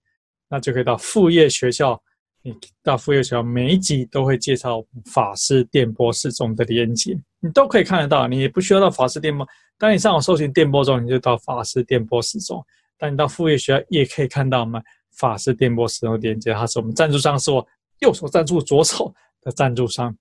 [0.48, 2.00] 那就可以到副业学校。
[2.42, 4.80] 你到副业学校每一集都会介绍
[5.12, 8.28] 法师电波室中的连接，你都可以看得到。
[8.28, 9.44] 你也不需要到法师电波，
[9.76, 12.64] 当你上网搜寻电波中，你就到法师电波室中。
[12.96, 14.80] 但你到副业学校也可以看到我们
[15.18, 17.66] 法师电波室中连接，它是我们赞助商，是我
[18.00, 20.16] 右手赞助左手的赞助商。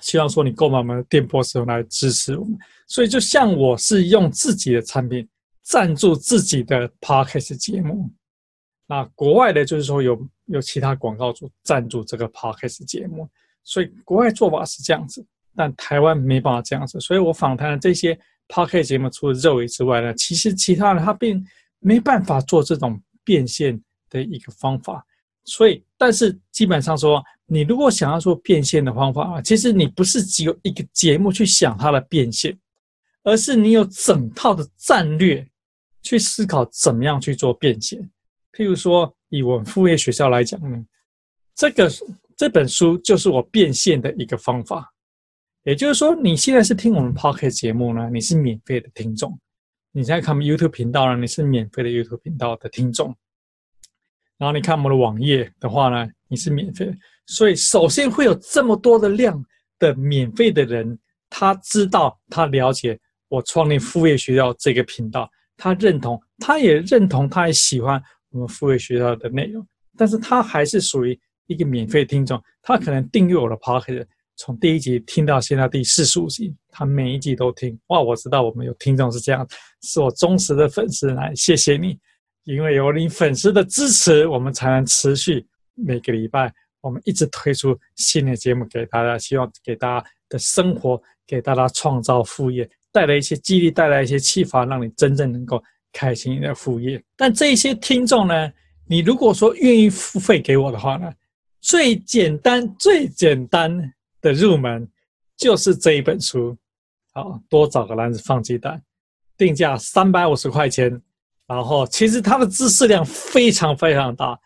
[0.00, 2.56] 希望说你购买我们的电波室来支持我们。
[2.86, 5.28] 所以就像我是用自己的产品
[5.62, 8.08] 赞助自己的 podcast 节目，
[8.86, 13.28] 那国外的就是说有有其他广告主赞助这个 podcast 节目，
[13.64, 17.00] 所以国外做法是这样子，但台湾没办法这样子。
[17.00, 21.44] 所以我访谈的这些 podcast 节目，除了肉尾之外呢，其实其他的他并
[21.80, 25.04] 没办法做这种变现的一个方法。
[25.48, 32.56] 所以，但是基本上说，你如果想要做变现的方法啊，其实你不是只有一个节目去想它的变现。
[33.24, 35.46] 而是你有整套的战略
[36.02, 38.00] 去思考怎么样去做变现。
[38.52, 40.82] 譬如说，以我们副业学校来讲呢，
[41.54, 41.90] 这个
[42.36, 44.94] 这本书就是我变现的一个方法。
[45.64, 49.30] 也就是说，你现在是听我们 Podcast 节目呢，你是免费的听众；
[49.92, 53.14] 你在看 YouTube 频道呢，你是免费的 YouTube 频道的听众。
[54.38, 56.90] 然后你看我们的网页的话呢，你是免费。
[57.26, 59.44] 所以，首先会有这么多的量
[59.78, 60.98] 的免费的人，
[61.28, 62.98] 他知道，他了解。
[63.28, 69.62] 我创立副业学校这个频道，他认同，他也认同，他也喜欢我们副业学校的内容，
[69.98, 77.78] 但是他还是属于一个免费听众，他可能订阅我的 podcast，从第一集听到现在第四十五集，他每一集都听。
[77.88, 79.46] 哇，我知道我们有听众是这样，
[79.82, 81.98] 是我忠实的粉丝，来谢谢你，
[82.44, 92.68] 因为有你粉丝的支持，我们才能持续每个礼拜我们一直推出新的节目给大家，希望给大家的生活，给大家创造副业。
[92.90, 97.02] 带来一些激励，带来一些启发，让你真正能够开心的副业。
[97.16, 98.50] 但这些听众呢，
[98.86, 101.12] 你如果说愿意付费给我的话呢，
[101.60, 104.88] 最简单、最简单的入门
[105.36, 106.56] 就是这一本书。
[107.12, 108.82] 好，多找个篮子放鸡蛋，
[109.36, 111.00] 定价三百五十块钱。
[111.48, 114.38] 然后，其实它的知识量非常非常大。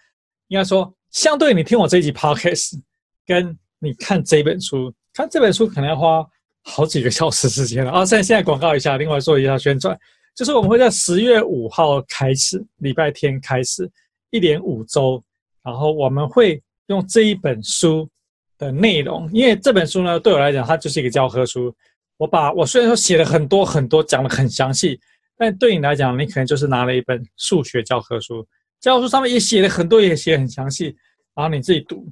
[0.49, 2.81] 应该说，相对你听我这一集 Podcast，
[3.27, 6.27] 跟你看这本书，看这本书可能要花。
[6.65, 8.05] 好几个小时时间了啊！
[8.05, 9.99] 现在现在广告一下，另外做一下宣传，
[10.33, 13.91] 就是我们会在十月五号开始，礼拜天开始，
[14.31, 15.21] 一连五周，
[15.65, 18.09] 然后我们会用这一本书
[18.57, 21.75] 的内容，因为这本书呢，对我来讲，它就是一个教科书。
[22.17, 25.01] 我把我虽然说写了很多很多，讲得很详细，
[25.43, 28.47] 但对你来讲，你可能就是拿了一本数学教科书，
[28.81, 30.97] 教科书上面也写了很多，也写很详细，
[31.35, 32.07] 然后你自己读，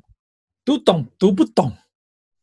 [0.64, 1.73] 读懂读不懂。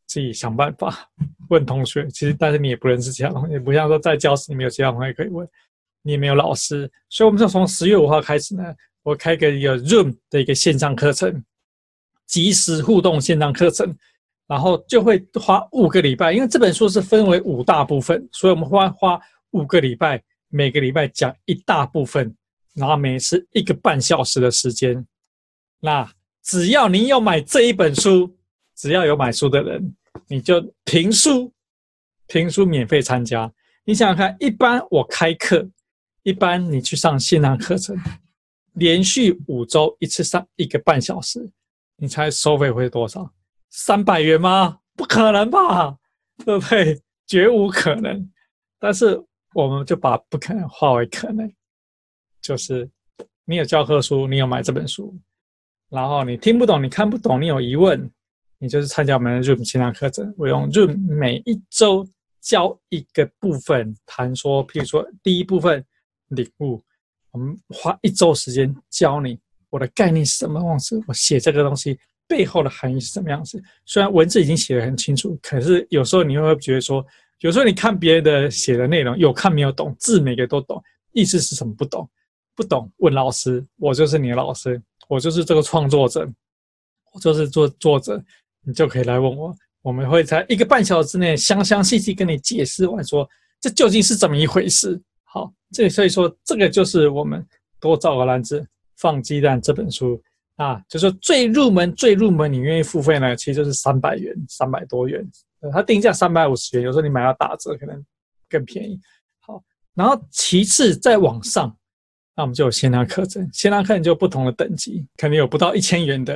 [0.06, 1.10] 自己想办法
[1.52, 5.46] 问同学，其实但是你也不认识其他同学，不像说在教室里面有其他同学可以问，
[6.04, 8.74] 你也没有老师，所以我们就从十月五号开始呢，
[9.04, 11.44] 我开个一个 room 的一个线上课程，
[12.26, 13.94] 即时互动线上课程，
[14.48, 19.20] 然后就会花五个礼拜，因为这本书是分为五大部分，所以我们花花
[19.52, 22.36] 五个礼拜，每个礼拜讲一大部分，
[22.74, 25.06] 然后每次一个半小时的时间，
[25.80, 26.10] 那
[26.44, 28.34] 只要你有买这一本书。
[28.76, 29.96] 只要有买书的人，
[30.28, 31.52] 你就评书，
[32.28, 33.52] 评书免费参加。
[33.84, 35.68] 你想想看，一般我开课，
[36.22, 37.98] 一般你去上线上课程，
[38.74, 41.50] 连续五周一次上一个半小时，
[41.96, 43.34] 你猜收费会多少？
[43.72, 44.78] 三百元吗？
[44.96, 45.98] 不可能吧，
[46.46, 47.02] 对不对？
[47.26, 48.32] 绝无可能。
[48.78, 49.20] 但是
[49.54, 51.52] 我们就把不可能化为可能，
[52.42, 52.90] 就是
[53.46, 55.16] 你有教科书，你有买这本书，
[55.90, 58.10] 然后你听不懂，你看不懂，你有疑问。
[58.60, 62.04] 你就是参加我们的 Zoom 线上课程，我用 Zoom 每一周
[62.42, 65.86] 教一个部分，谈说，譬如说第一部分
[66.30, 66.82] 领悟，
[67.30, 73.62] 我们花一周时间教你我的概念是什么样子，我写这个东西背后的含义是什么样子。
[73.86, 77.06] 虽然文字已经写得很清楚，可是有时候你会觉得说，
[77.40, 80.84] 有时候你看别人的写的内容，有看没有懂，字每个都懂，
[81.14, 82.10] 意思是什么不懂，
[82.56, 86.28] 不懂问老师，我就是你的老师，我就是这个创作者，
[87.14, 88.24] 我就是作作者。
[88.70, 93.26] 你就可以来问我，我们会在一个半小时之内详详细细跟你解释完，说
[93.62, 95.02] 这究竟是怎么一回事。
[95.24, 97.42] 好，这所以说这个就是我们
[97.80, 98.68] 多造个篮子
[98.98, 100.22] 放鸡蛋这本书
[100.58, 105.26] 啊，就是说最入门最入门，你愿意付费呢，其实就是三百元，三百多元，
[105.74, 108.06] 它定价三百五十元，有时候你买到打折可能
[108.50, 109.00] 更便宜。
[109.40, 111.76] 好，然后其次再往上
[112.36, 116.36] 那我们就有线上课程，线上课程就不同的等级，可能有不到一千元的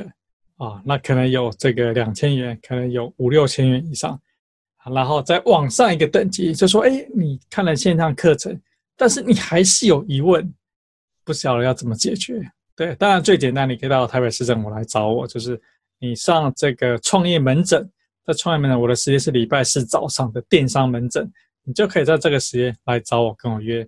[0.56, 4.20] 啊，那可能有这个两千元，可能有五六千元以上，
[4.92, 8.60] 然后再往上一个等级，就说，哎，你看了线上课程，
[8.96, 10.52] 但是你还是有疑问，
[11.24, 12.42] 不晓得要怎么解决。
[12.74, 15.60] 对，当然最简单，你可以到台北市政府来找我，就是
[16.00, 17.88] 你上这个创业门诊，
[18.26, 21.30] 在创业门诊，我的时间是礼拜四早上的电商门诊，
[21.64, 23.86] 你就可以在这个时间来找我，跟我约。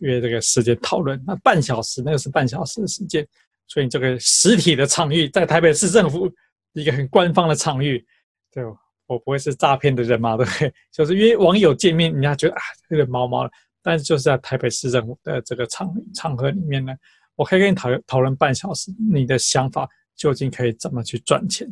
[0.00, 3.28] 约这个时间讨论，那半小时，那个是半小时的时间，
[3.66, 6.32] 所以你这个实体的场域在台北市政府
[6.72, 8.02] 一个很官方的场域，
[8.50, 8.64] 对，
[9.06, 10.72] 我不会是诈骗的人嘛，对不对？
[10.90, 13.50] 就是约网友见面，人家觉得啊，有点毛毛的，
[13.82, 16.94] 但是就是在台北市政府的这个场场合里面呢，
[17.34, 19.86] 我可以跟你讨讨论半小时，你的想法
[20.16, 21.68] 究竟可以怎么去赚钱？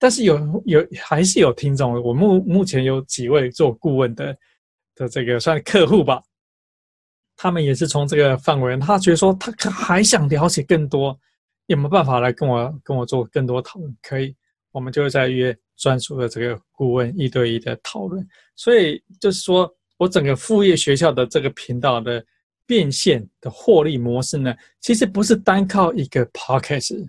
[0.00, 4.34] 但是有有还是有听众，我目目前有几位做顾问的
[4.94, 6.22] 的这个算客户吧。
[7.36, 11.18] 他们也是从这个范围，他觉得说他可还想了解更多，
[11.66, 13.96] 有没有办法来跟我跟我做更多讨论？
[14.02, 14.34] 可以，
[14.72, 18.26] 我们就会再约专属的这个顾问一对一的讨论。
[18.56, 22.24] 所以就是说我整个副业学校的这个频道的
[22.66, 27.06] 变现的获利模式呢，其实不是单靠一个 podcast，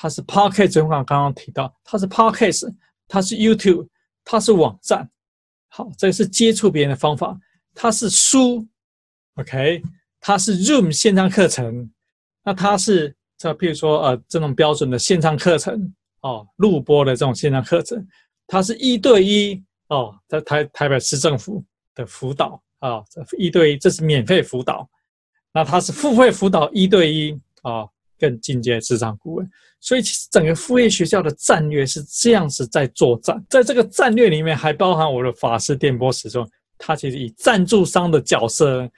[0.00, 2.72] 它是 podcast，就刚刚提到，它是 podcast，
[3.08, 3.88] 它是 YouTube，
[4.24, 5.10] 它是网站。
[5.66, 7.36] 好，这个是接触别人的方法，
[7.74, 8.64] 它是书。
[9.34, 9.82] OK，
[10.20, 11.90] 它是 Zoom 线上课程，
[12.44, 18.06] 那它是这，譬如说呃，这种标准的线上课程哦，录播的这种线上课程，
[18.46, 21.64] 它是一对一哦，在台台北市政府
[21.96, 24.88] 的辅导啊、哦，这一对一，这是免费辅导，
[25.52, 27.32] 那它是付费辅导一对一
[27.62, 29.50] 啊、哦，更进阶职场顾问，
[29.80, 38.90] 所以其实整个副业学校的战略是这样子在作战，在这个战略里面还包含我的法师电波时钟，它其实以赞助商的角色。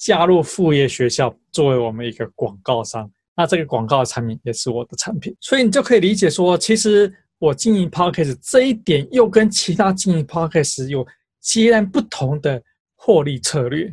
[0.00, 11.04] 加入副业学校作为我们一个广告商，那这个广告的产品也是我的产品，所以你就可以理解说，其实我经营 Podcast 这一点又跟其他经营 Podcast 有
[11.40, 12.62] 截然不同的
[12.94, 13.92] 获利策略。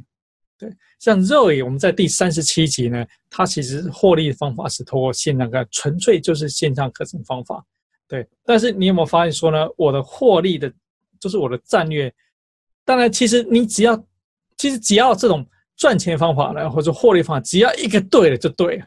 [0.59, 0.71] 对，
[1.05, 7.63] 像 Zoe，我们在第三十七集呢，它其实获利的方法是通过线上课，纯粹就是线上课程方法。
[8.07, 9.67] 对，但是你有没有发现说呢？
[9.77, 10.73] 我的获利的，
[11.19, 12.11] 就是我的战略。
[12.83, 13.95] 当然，其实你只要，
[14.57, 15.45] 其实只要这种。
[15.77, 18.85] 赚钱方法呢，或者获利方法，只要一个对了就对了，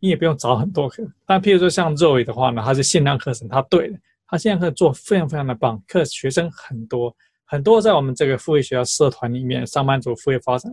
[0.00, 1.06] 你也不用找很多课。
[1.26, 10.72] 但譬如说像 Zoe 的话呢，它是线上课程，它对了，它线上课做非常非常的棒，课学生很多很多，在我们这个副业学校社团里面，上班族副业发展、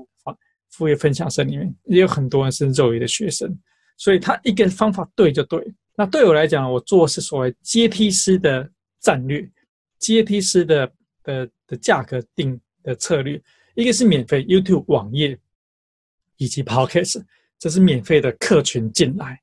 [0.74, 3.55] 副业分享社里面，也有很多人是 Zoe 的学生，
[3.95, 5.63] 所以他一个方法对就对。
[5.95, 8.67] 那对我来讲，我做是所谓阶梯式的
[8.99, 9.47] 战略，
[9.99, 10.91] 阶梯式的
[11.24, 13.39] 的的价格定的策略。
[13.76, 15.38] 一个是免费 YouTube 网页
[16.38, 17.24] 以及 Podcast，
[17.59, 19.39] 这是免费的客群进来。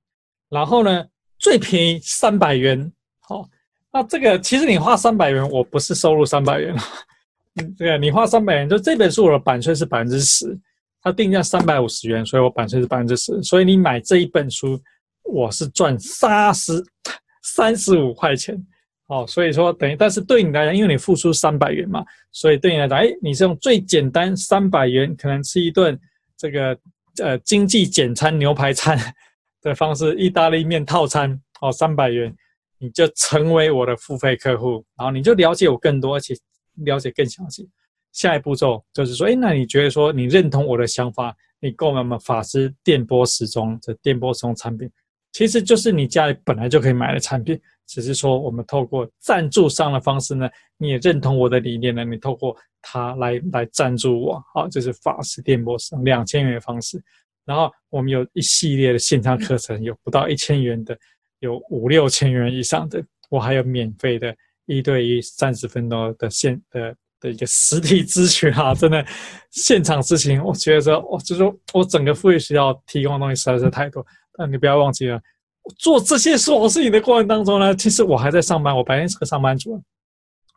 [0.49, 1.07] 然后呢，
[1.39, 2.93] 最便宜三百元。
[3.21, 3.49] 好，
[3.93, 6.75] 那这个其实你花三百元，我不是收入三百元。
[7.55, 10.57] 嗯，对啊，你花三百元，就这本书我的版税是百分之十，
[11.03, 13.43] 它定价三百五十元，所以我版税是百分之十。
[13.43, 14.81] 所以你买这一本书，
[15.25, 16.85] 我是赚三十
[17.43, 18.63] 三十五块钱。
[19.07, 25.99] 哦，所以说等于，但是对你来讲，因为你付出三百元嘛，所以对你来讲，哎，你是用最简单三百元，可能吃一顿
[26.37, 26.79] 这个
[27.21, 28.97] 呃经济简餐牛排餐
[29.63, 32.33] 的方式，意大利面套餐哦，三百元，
[32.79, 36.33] 你就成为我的付费客户，然后你就了解我更多，而且
[36.85, 37.69] 了解更详细。
[38.13, 44.91] 下一步骤就是说，哎，那你觉得说你认同我的想法，你购买我们法师电波时钟这电波时钟产品，
[45.33, 47.61] 其实就是你家里本来就可以买的产品。
[47.87, 50.49] 只是说，我们透过赞助商的方式呢，
[50.79, 57.03] 你也认同我的理念呢，你透过他来来赞助我，好，这是法师电波上两千元的方式。
[57.45, 60.97] 然后我们有一系列的线上课程，有不到一千元的，
[61.41, 64.33] 有五六千元以上的，我还有免费的
[64.67, 69.05] 一对一三十分钟的线的的一个实体咨询啊， 真的
[69.51, 74.05] 现场咨询，我觉得说，我就是说我整个副业学校提供的东西实在是太多，
[74.37, 75.21] 但你不要忘记了。
[75.79, 79.81] 做这些所有事情的过程当中呢，其实我还在上班，我白天是个上班族，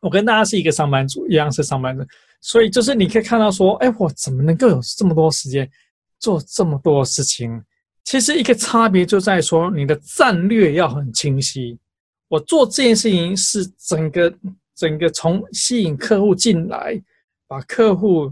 [0.01, 2.05] 我跟大家是一个上班族，一样是上班族，
[2.41, 5.69] 所以就是你可以看到说，哎，我怎么能够有这么多时间
[6.19, 7.61] 做这么多事情？
[8.05, 11.77] 其实一个差别就在说，你的战略要很清晰。
[12.27, 14.33] 我做这件事情是整个
[14.75, 17.01] 整个从吸引客户进来，
[17.47, 18.31] 把客户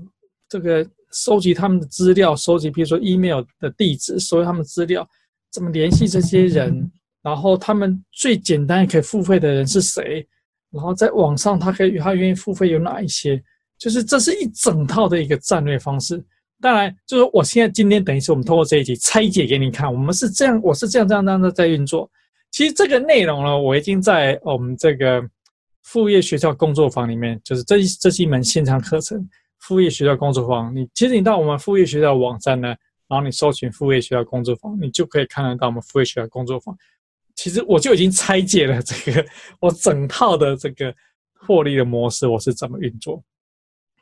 [0.50, 5.08] 这个收集他们的资料，收集比如说 email 的地址，收集他们资料。
[5.52, 6.90] 怎么联系这些人？
[7.22, 10.26] 然后他们最简单可以付费的人是谁？
[10.72, 13.44] 然后在网上他可以他愿意付费有哪一些？
[13.78, 16.24] 就是这是一整套的一个战略方式。
[16.62, 22.10] 当然，就是我现在今天等于是我们通过这一集拆解给你看，我们是这样，我是这样这样这样的在运作。
[22.52, 25.22] 其实这个内容呢，我已经在我们这个
[25.84, 29.28] 副业学校工作坊里面，就是这这是一门线上课程，
[29.60, 30.76] 副业学校工作坊。
[30.76, 32.68] 你其实你到我们副业学校网站呢，
[33.08, 36.78] 然后你搜寻副业学校工作坊，你就可以看得到我们副业学校工作坊。
[37.36, 39.26] 其实我就已经拆解了这个
[39.60, 40.94] 我整套的这个
[41.34, 43.24] 获利的模式，我是怎么运作。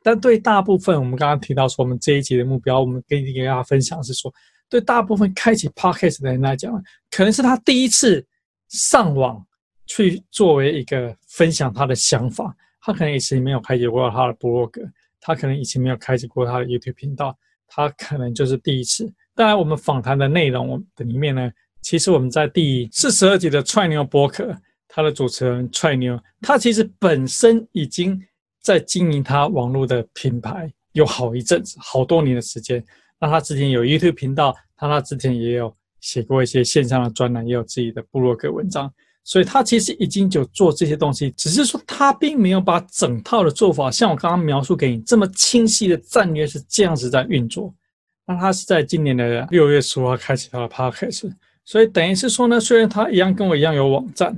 [0.02, 4.34] 但对大部分，我们刚刚提到说，我们这一集的目标，我们跟跟大家分享是说，
[4.70, 6.74] 对大部分开启 Podcast 的人来讲，
[7.12, 8.26] 可能是他第一次
[8.70, 9.46] 上网
[9.90, 14.82] 去作为一个分享他的想法，他可能以前没有开启过他的部落格，
[15.20, 17.38] 他可能以前没有开启过他的 YouTube 频道，
[17.68, 19.12] 他可能就是第一次。
[19.36, 24.56] 当然，我们访谈的内容的里面呢，其实我们在第四十二集的踹牛博客，
[24.88, 28.18] 他的主持人踹牛，他其实本身已经。
[28.62, 32.84] 在经营他网络的品牌有好一阵子，好多年的时间。
[33.18, 38.94] 那他之前有 YouTube 频道，他他之前也有写过一些线上的专栏，也有自己的部落格文章。
[39.30, 47.72] 所以他其实已经就做这些东西，只是说他并没有把整套的做法，像我刚刚描述给你这么清晰的战略是这样子在运作。
[48.26, 51.32] 那他是在今年的六月十五号开启他的 Podcast，
[51.64, 54.36] 所以等于是说呢，虽然他一样跟我一样有网站，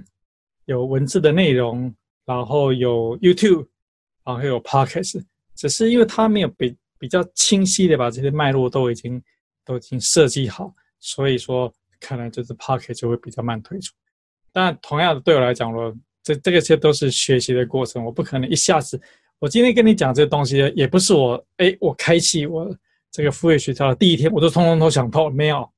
[0.66, 3.68] 有文字的内容，然后有 YouTube。
[4.24, 5.20] 然后有 Podcast，
[5.56, 9.20] 只是因为他没有比比较清晰的把这些脉络都已经
[9.66, 13.92] 都已经设计好，所以说可能就是 Podcast 就会比较慢推出。
[14.52, 18.99] 但同样的，对我来讲咯，这这个些都是学习的过程，我不可能一下子。
[19.39, 22.70] 我今天跟你讲这个东西，也不是我哎，我开启我
[23.12, 25.70] 这个副业学校的第一天，我就通通都想透，没有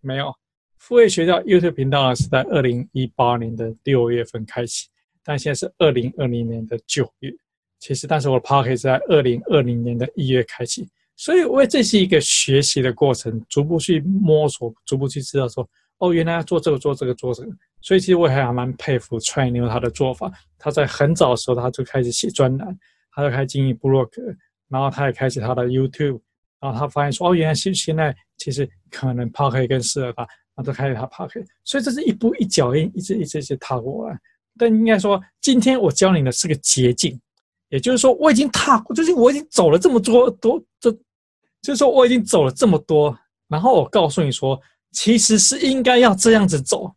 [0.00, 0.34] 没有。
[0.78, 4.88] 副业学校 YouTube 频道呢是在二零一八年的六月份开启，
[5.22, 7.32] 但现在是二零二零年的九月。
[7.78, 15.66] 其实，但是我的 Podcast 在二零二零年的一月开启，所以，我这是一个学习的过程，逐步去摸索，逐步去知道说，
[15.96, 17.50] 哦，原来要做这个，做这个，做这个。
[17.82, 20.30] 所以，其实我还蛮佩服踹牛他的做法。
[20.58, 22.78] 他在很早的时候，他就开始写专栏，
[23.12, 24.22] 他就开始经营部落格，
[24.68, 26.20] 然后他也开始他的 YouTube，
[26.60, 31.48] 然后他发现说，哦，原来现现在其实可能 Podcast 更适合他，然后就开始他 p o c k e t。
[31.64, 34.18] 所以，这是一步一脚印，一直一直一直踏过来。
[34.58, 37.18] 但应该说，今天我教你的是个捷径。
[37.70, 40.90] 也就是说，我已经踏过，就是我已经走了这么多多，这
[41.62, 43.16] 就是说我已经走了这么多。
[43.46, 44.60] 然后我告诉你说，
[44.90, 46.92] 其实是应该要这样子走。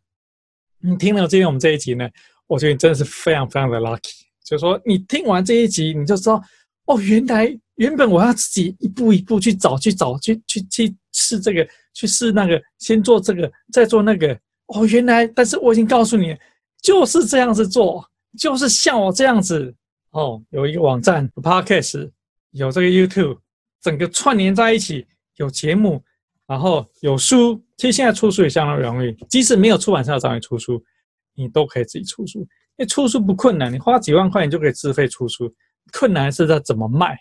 [0.86, 2.08] 你听了今天我们这一集呢，
[2.46, 4.24] 我觉得你真的是非常非常的 lucky。
[4.44, 6.44] 就是说，你听完这一集，你就知道，
[6.88, 14.38] 哦，原来原本我要自己一步一步去找、去找、去去去试这个、去试那个，先做这个，再做那个。
[14.68, 16.36] 哦，原来，但是我已经告诉你，
[16.82, 18.06] 就是这样子做，
[18.38, 19.74] 就是像我这样子。
[20.12, 22.10] 哦，有一个网站，Podcast，
[22.52, 23.38] 有这个 YouTube，
[23.82, 25.08] 整个串联在一起，
[25.38, 26.04] 有节目，
[26.48, 27.62] 然后有书。
[27.78, 30.84] 其实现在出书也相当容易，即使没有出版社找你出书，
[31.36, 32.40] 你都可以自己出书。
[32.40, 35.54] 因为出书不困难，你花几万块，你就可以自费出书。
[35.92, 37.18] 困难是在怎么卖。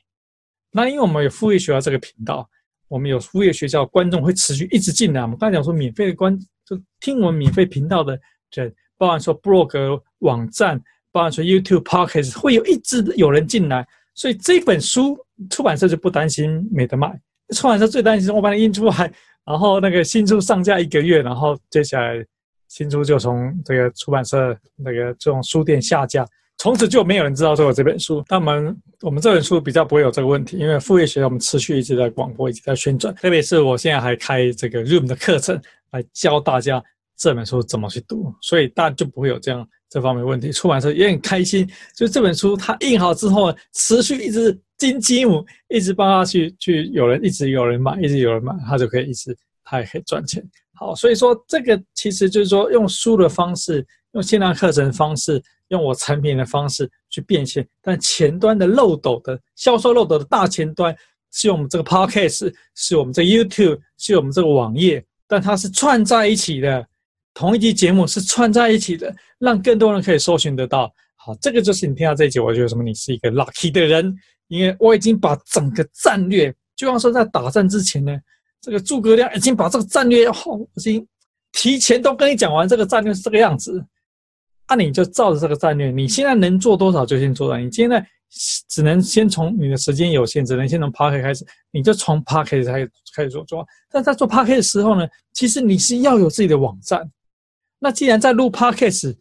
[0.71, 2.49] 那因为我们有副业学校这个频道，
[2.89, 5.21] 我们有副业学校观众会持续一直进来。
[5.23, 8.19] 我们刚才讲说，免费的观就听我们免费频道的
[8.53, 10.83] 人，包含说 blog 网站。
[11.15, 15.15] 包含说 YouTube Podcast 会有一直有人进来，所以这本书
[15.51, 17.21] 出版社就不担心没得卖。
[17.53, 19.13] 出版社最担心我把它印出来，
[19.45, 22.25] 然后那个新书上架一个月，然后接下来
[22.69, 26.27] 新书就从这个出版社那个这种书店下架，
[26.59, 28.25] 从此就没有人知道说有这本书。
[28.27, 36.83] 但我们我们这本书比较不会有这个问题，因为副业学我们持续一直在广播，一直在宣传，特别是我现在还开这个 Room 的课程来教大家
[37.17, 39.67] 这本书怎么去读，所以大家就不会有这样。
[39.91, 41.69] 这方面问题，出版社也很开心。
[41.95, 50.43] 就这本书，它印好之后，持续一直金鸡母，一直帮他去去有人，一直有人买，一直有人买，他就可以一直，他也可以赚钱。
[50.75, 57.65] 好，所以说这个其实就是说，用书的方式，用线上课程的方式，用我产品的方式去变现。
[57.81, 60.93] 但前端的漏斗的销售漏斗的大前端，
[61.31, 66.85] 是我们这个 Podcast，是我们这个 YouTube，是我们这个网页，但它是串在一起的。
[67.35, 70.93] 同一集节目是串在一起的，让更多人可以搜寻得到。
[71.17, 72.83] 好，这个就是你听到这一集，我觉得什么？
[72.83, 74.15] 你是一个 lucky 的人，
[74.53, 78.15] 因为我已经把整个战略，就像说在打仗之前呢，
[78.61, 81.07] 这个诸葛亮已经把这个战略，好，已经
[81.53, 83.83] 提前都跟你讲完，这个战略是这个样子。
[84.69, 87.59] 那、你就照着这个战略，你现在能做多少就先做到。
[87.59, 88.07] 你现在
[88.69, 93.67] 只能先从你的时间有限，只能先从 Podcast 开始，你就从 Podcast 开始开始做做。
[93.91, 97.11] 但在做 Podcast 的时候呢，其实你是要有自己的网站。
[97.79, 99.15] 那既然在录 Podcast，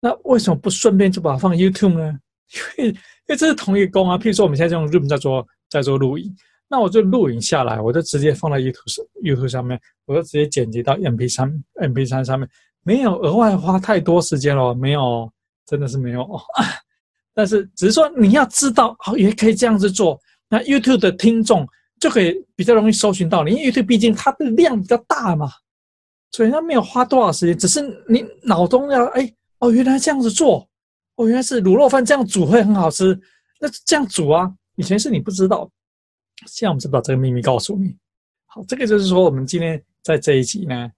[0.00, 2.18] 那为什么不顺便就把它放 YouTube 呢？
[2.78, 2.96] 因为
[3.28, 4.16] 因为这是同一个工啊。
[4.16, 6.34] 譬如说我们现在用 Zoom 在做在做录音，
[6.68, 12.48] 那我就录影下来，我就直接放在 YouTube 上，YouTube 上面，我就直接剪辑到 MP3 MP3 上面，
[12.82, 15.30] 没有额外花太多时间了，没有，
[15.66, 16.26] 真的是没有。
[17.34, 20.18] 但是只是说你要知道，哦，也可以这样子做，
[20.48, 21.66] 那 YouTube 的听众
[22.00, 25.50] 就可以比较容易搜寻到你，因为 YouTube 毕竟它的量比较大嘛，
[26.32, 30.66] 所以它没有花多少时间，只是你脑中要哎哦，原来这样子做，
[31.16, 33.18] 哦，原来是卤肉饭这样煮会很好吃，
[33.60, 35.70] 那这样煮啊，以前是你不知道，
[36.46, 37.96] 现在我们是把这个秘密告诉你。
[38.46, 40.90] 好，这个就是说我们今天在这一集呢。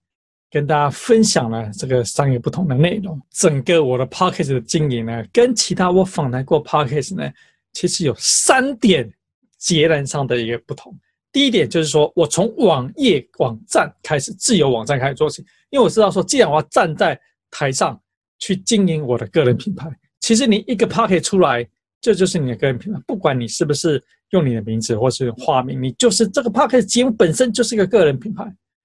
[0.51, 7.31] 跟大家分享了这个商业不同的内容，整个我的 Podcast 的经营呢，跟其他我访谈过 Podcast 呢，
[7.75, 9.13] 其实有三点
[9.59, 10.99] 截然上的一个不同。
[11.31, 18.01] 第一点就是说我从网页网站开始，自由网站开始做起，因为我知道说，既然我要站在台上
[18.39, 19.87] 去经营我的个人品牌，
[20.29, 21.67] 其实你一个 Podcast 出来，
[22.03, 28.45] 这就，是你的个人品牌，不管你是不是用你的名字或是化名，你就是这个 Podcast 节目本身就是一个个人品牌，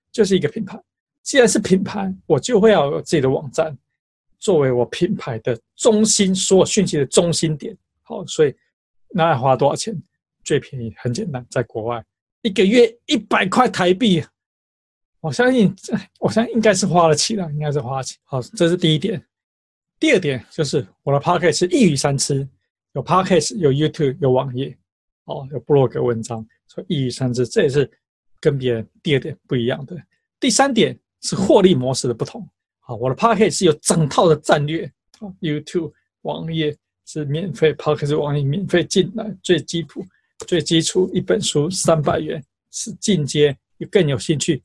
[0.10, 0.82] 就是一个品牌。
[1.22, 3.78] 既然是品牌，我就会要有自己的网站，
[4.40, 7.78] 作为我品牌的中心，所有讯息的中心点。
[8.04, 8.56] 好，所以
[9.10, 9.94] 那要花多少钱？
[10.46, 12.02] 最便宜很简单，在国外
[12.42, 14.24] 一个月一百块台币，
[15.20, 15.76] 我相信，
[16.22, 18.16] 我相信应该是花得起的，应该是花得起。
[18.24, 19.22] 好，这是第一点。
[20.04, 22.46] 第二点就是我的 Podcast 是一鱼三吃，
[22.92, 24.78] 有 Podcast，有 YouTube，有网页，
[25.24, 27.90] 哦，有部落格文章，所以一鱼三吃，这也是
[28.42, 29.96] 跟别人第二点不一样的。
[30.42, 31.00] 第三点。
[31.22, 32.46] 是获利模式的不同。
[32.82, 34.92] 好，我的 Podcast 是有整套的战略。
[35.40, 35.94] YouTube
[36.24, 36.76] 网页
[37.06, 40.06] 是免费，Podcast 网页免费进来，最基础、
[40.46, 43.58] 最基础一本书三百元，是进阶
[43.90, 44.62] 更有兴趣，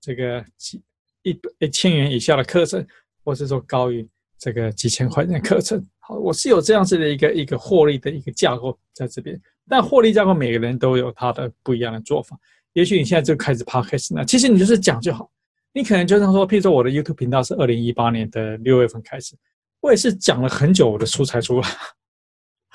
[0.00, 0.80] 这个几
[1.24, 2.86] 一一千元以下的课程，
[3.24, 4.08] 或是说高于
[4.38, 5.84] 这个几千块钱课程。
[6.00, 12.38] 好，我是有这样子的一个一个获利的一个架构在这边，但获利架构每个人都有他的不一样的做法。
[12.74, 15.30] 也许你现在就开始 Podcast 那其实你就是讲就好。
[15.72, 19.34] 你可能就像说，譬如说我的 YouTube 频道是二零一八年的六月份开始，
[19.80, 21.68] 我也是讲了很久，我的书才出来。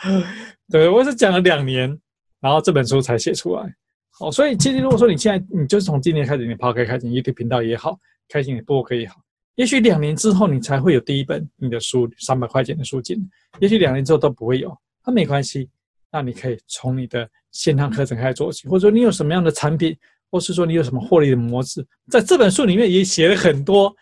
[0.70, 2.00] 对，我是讲了两年，
[2.40, 3.74] 然后这本书才写出来。
[4.10, 7.98] 好，所以其实如果说你现在你就是从今年开始，你 Podcast 开始 YouTube 频道也好，
[8.28, 9.16] 开启你播客也好，
[9.56, 13.18] 也许两年之后你才会有第一本你的书三百块钱的书进，
[13.60, 14.76] 也许两年之后都不会有，
[15.06, 15.70] 那没关系，
[16.12, 19.98] 那你可以从你的线上课程开始做起，或者说你有什么样的产品。
[20.34, 23.94] 或是说你有什么获利的模式，在这本书里面也写了很多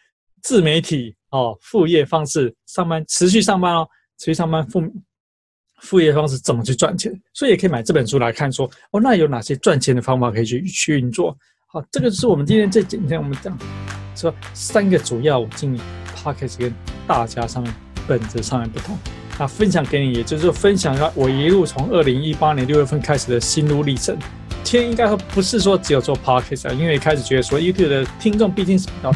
[0.43, 3.89] 自媒体哦，副业方式，上班持续上班哦，
[4.19, 4.79] 持续上班副
[5.81, 11.35] 副业方式怎么去赚钱，所以也可以买这本书来看说，说哦，那有哪些赚钱的方法可以去去运作？
[11.71, 13.55] 好，这个是我们今天这几天我们讲
[14.15, 15.81] 说三个主要我经营
[16.15, 16.73] Podcast 跟
[17.05, 17.71] 大家上面
[18.07, 18.97] 本质上面不同，
[19.37, 24.17] 那分享给你，也就是分享一下我一路从二零一八年六月份开始的心路历程。
[24.63, 29.11] 天应该说不是说只有做 podcast 啊，因为一开始觉得说 YouTube 的听众毕竟是比较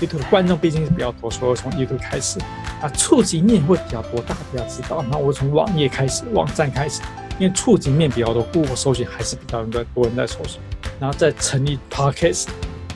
[0.00, 2.40] ，YouTube 的观众毕竟是比较多，所以从 YouTube 开始
[2.82, 5.00] 啊，触及面会比较多，大家比较知道。
[5.12, 7.00] 那我从网页开始，网站开始，
[7.38, 10.60] 因为触及面比较多，Google 搜寻还是比较多人在搜索，
[11.00, 12.46] 然后再成立 podcast，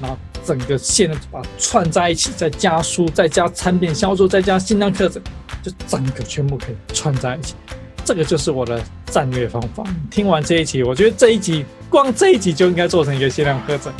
[0.00, 5.22] 然后整个线把它串在一起，再加书，再加产品销售，再加线上课程，
[5.62, 7.54] 就整个全部可以串在一起。
[8.04, 9.84] 这个就是我的战略方法。
[10.10, 11.64] 听完这一集，我觉得这一集。
[11.90, 13.90] 光这一集就应该做成一个限量课程，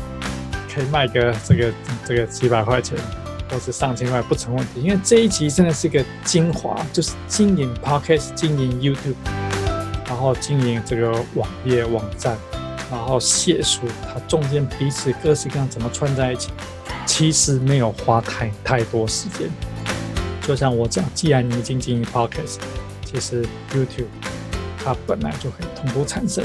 [0.74, 1.72] 可以卖个这个
[2.06, 2.98] 这个几百块钱，
[3.50, 4.82] 或是上千块不成问题。
[4.82, 9.14] 因为这一集真的是一个精华，就是经营 Podcast、经营 YouTube，
[10.06, 12.36] 然后经营这个网页网站，
[12.90, 16.50] 然后写书，它中间彼此各式各样怎么串在一起，
[17.06, 19.48] 其实没有花太太多时间。
[20.42, 22.56] 就像我讲，既然你已经经营 Podcast，
[23.04, 24.06] 其实 YouTube
[24.82, 26.42] 它本来就可以同步产生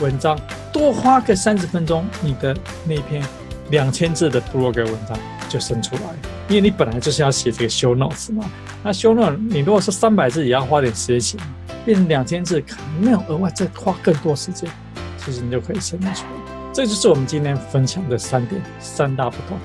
[0.00, 0.38] 文章。
[0.72, 3.24] 多花个三十分钟，你的那篇
[3.70, 5.16] 两千字的 blog 文章
[5.48, 6.02] 就生出来，
[6.48, 8.44] 因为你本来就是要写这个 show notes 嘛。
[8.82, 11.38] 那 show notes 你如果是三百字也要花点时间写，
[11.84, 14.68] 变成两千字可能没有额外再花更多时间，
[15.26, 16.72] 其实你就可以生出来。
[16.72, 19.58] 这就是我们今天分享的三点三大不同。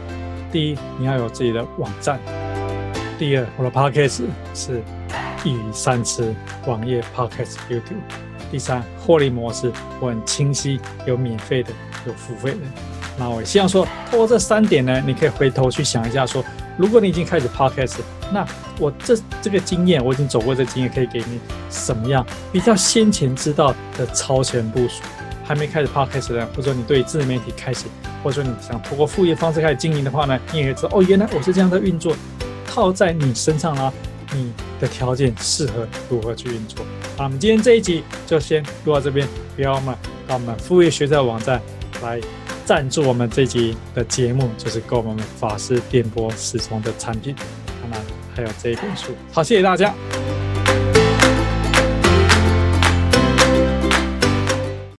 [0.51, 2.17] 第一，你要有自己的网站；
[3.19, 4.23] 第二，我的 podcast
[4.55, 4.81] 是
[5.43, 6.33] 一鱼三吃，
[6.65, 8.01] 网页、podcast、YouTube。
[8.49, 11.69] 第三，获利模式我很清晰，有免费的，
[12.07, 12.57] 有付费的。
[13.19, 16.43] 那我希望说，通过这三点呢，你可以回头去想一下，说，
[16.75, 17.99] 如果你已经开始 podcast，
[18.33, 18.43] 那
[18.79, 21.39] 我这这个经验，我已经走过这经验，可以给你
[21.69, 25.03] 什么样比较先前知道的超前部署？
[25.51, 27.83] 还没开始 podcast 的，或者说你对自媒体开始，
[28.23, 32.15] 或者说你想通过副业方式开始经营的话呢，你也可以知道，哦，原来我是这样的运作，
[32.65, 33.91] 套在你身上啦，
[34.33, 36.85] 你的条件适合如何去运作。
[37.17, 39.27] 好，我们今天这一集就先录到这边，
[39.57, 41.61] 不要忘了到我们副业学者网站
[42.01, 42.21] 来
[42.63, 47.35] 赞助我们这集的节目，就是购买我们法师电波时钟的产品，
[47.81, 48.01] 当然
[48.33, 49.11] 还有这一本书。
[49.33, 49.93] 好，谢谢大家。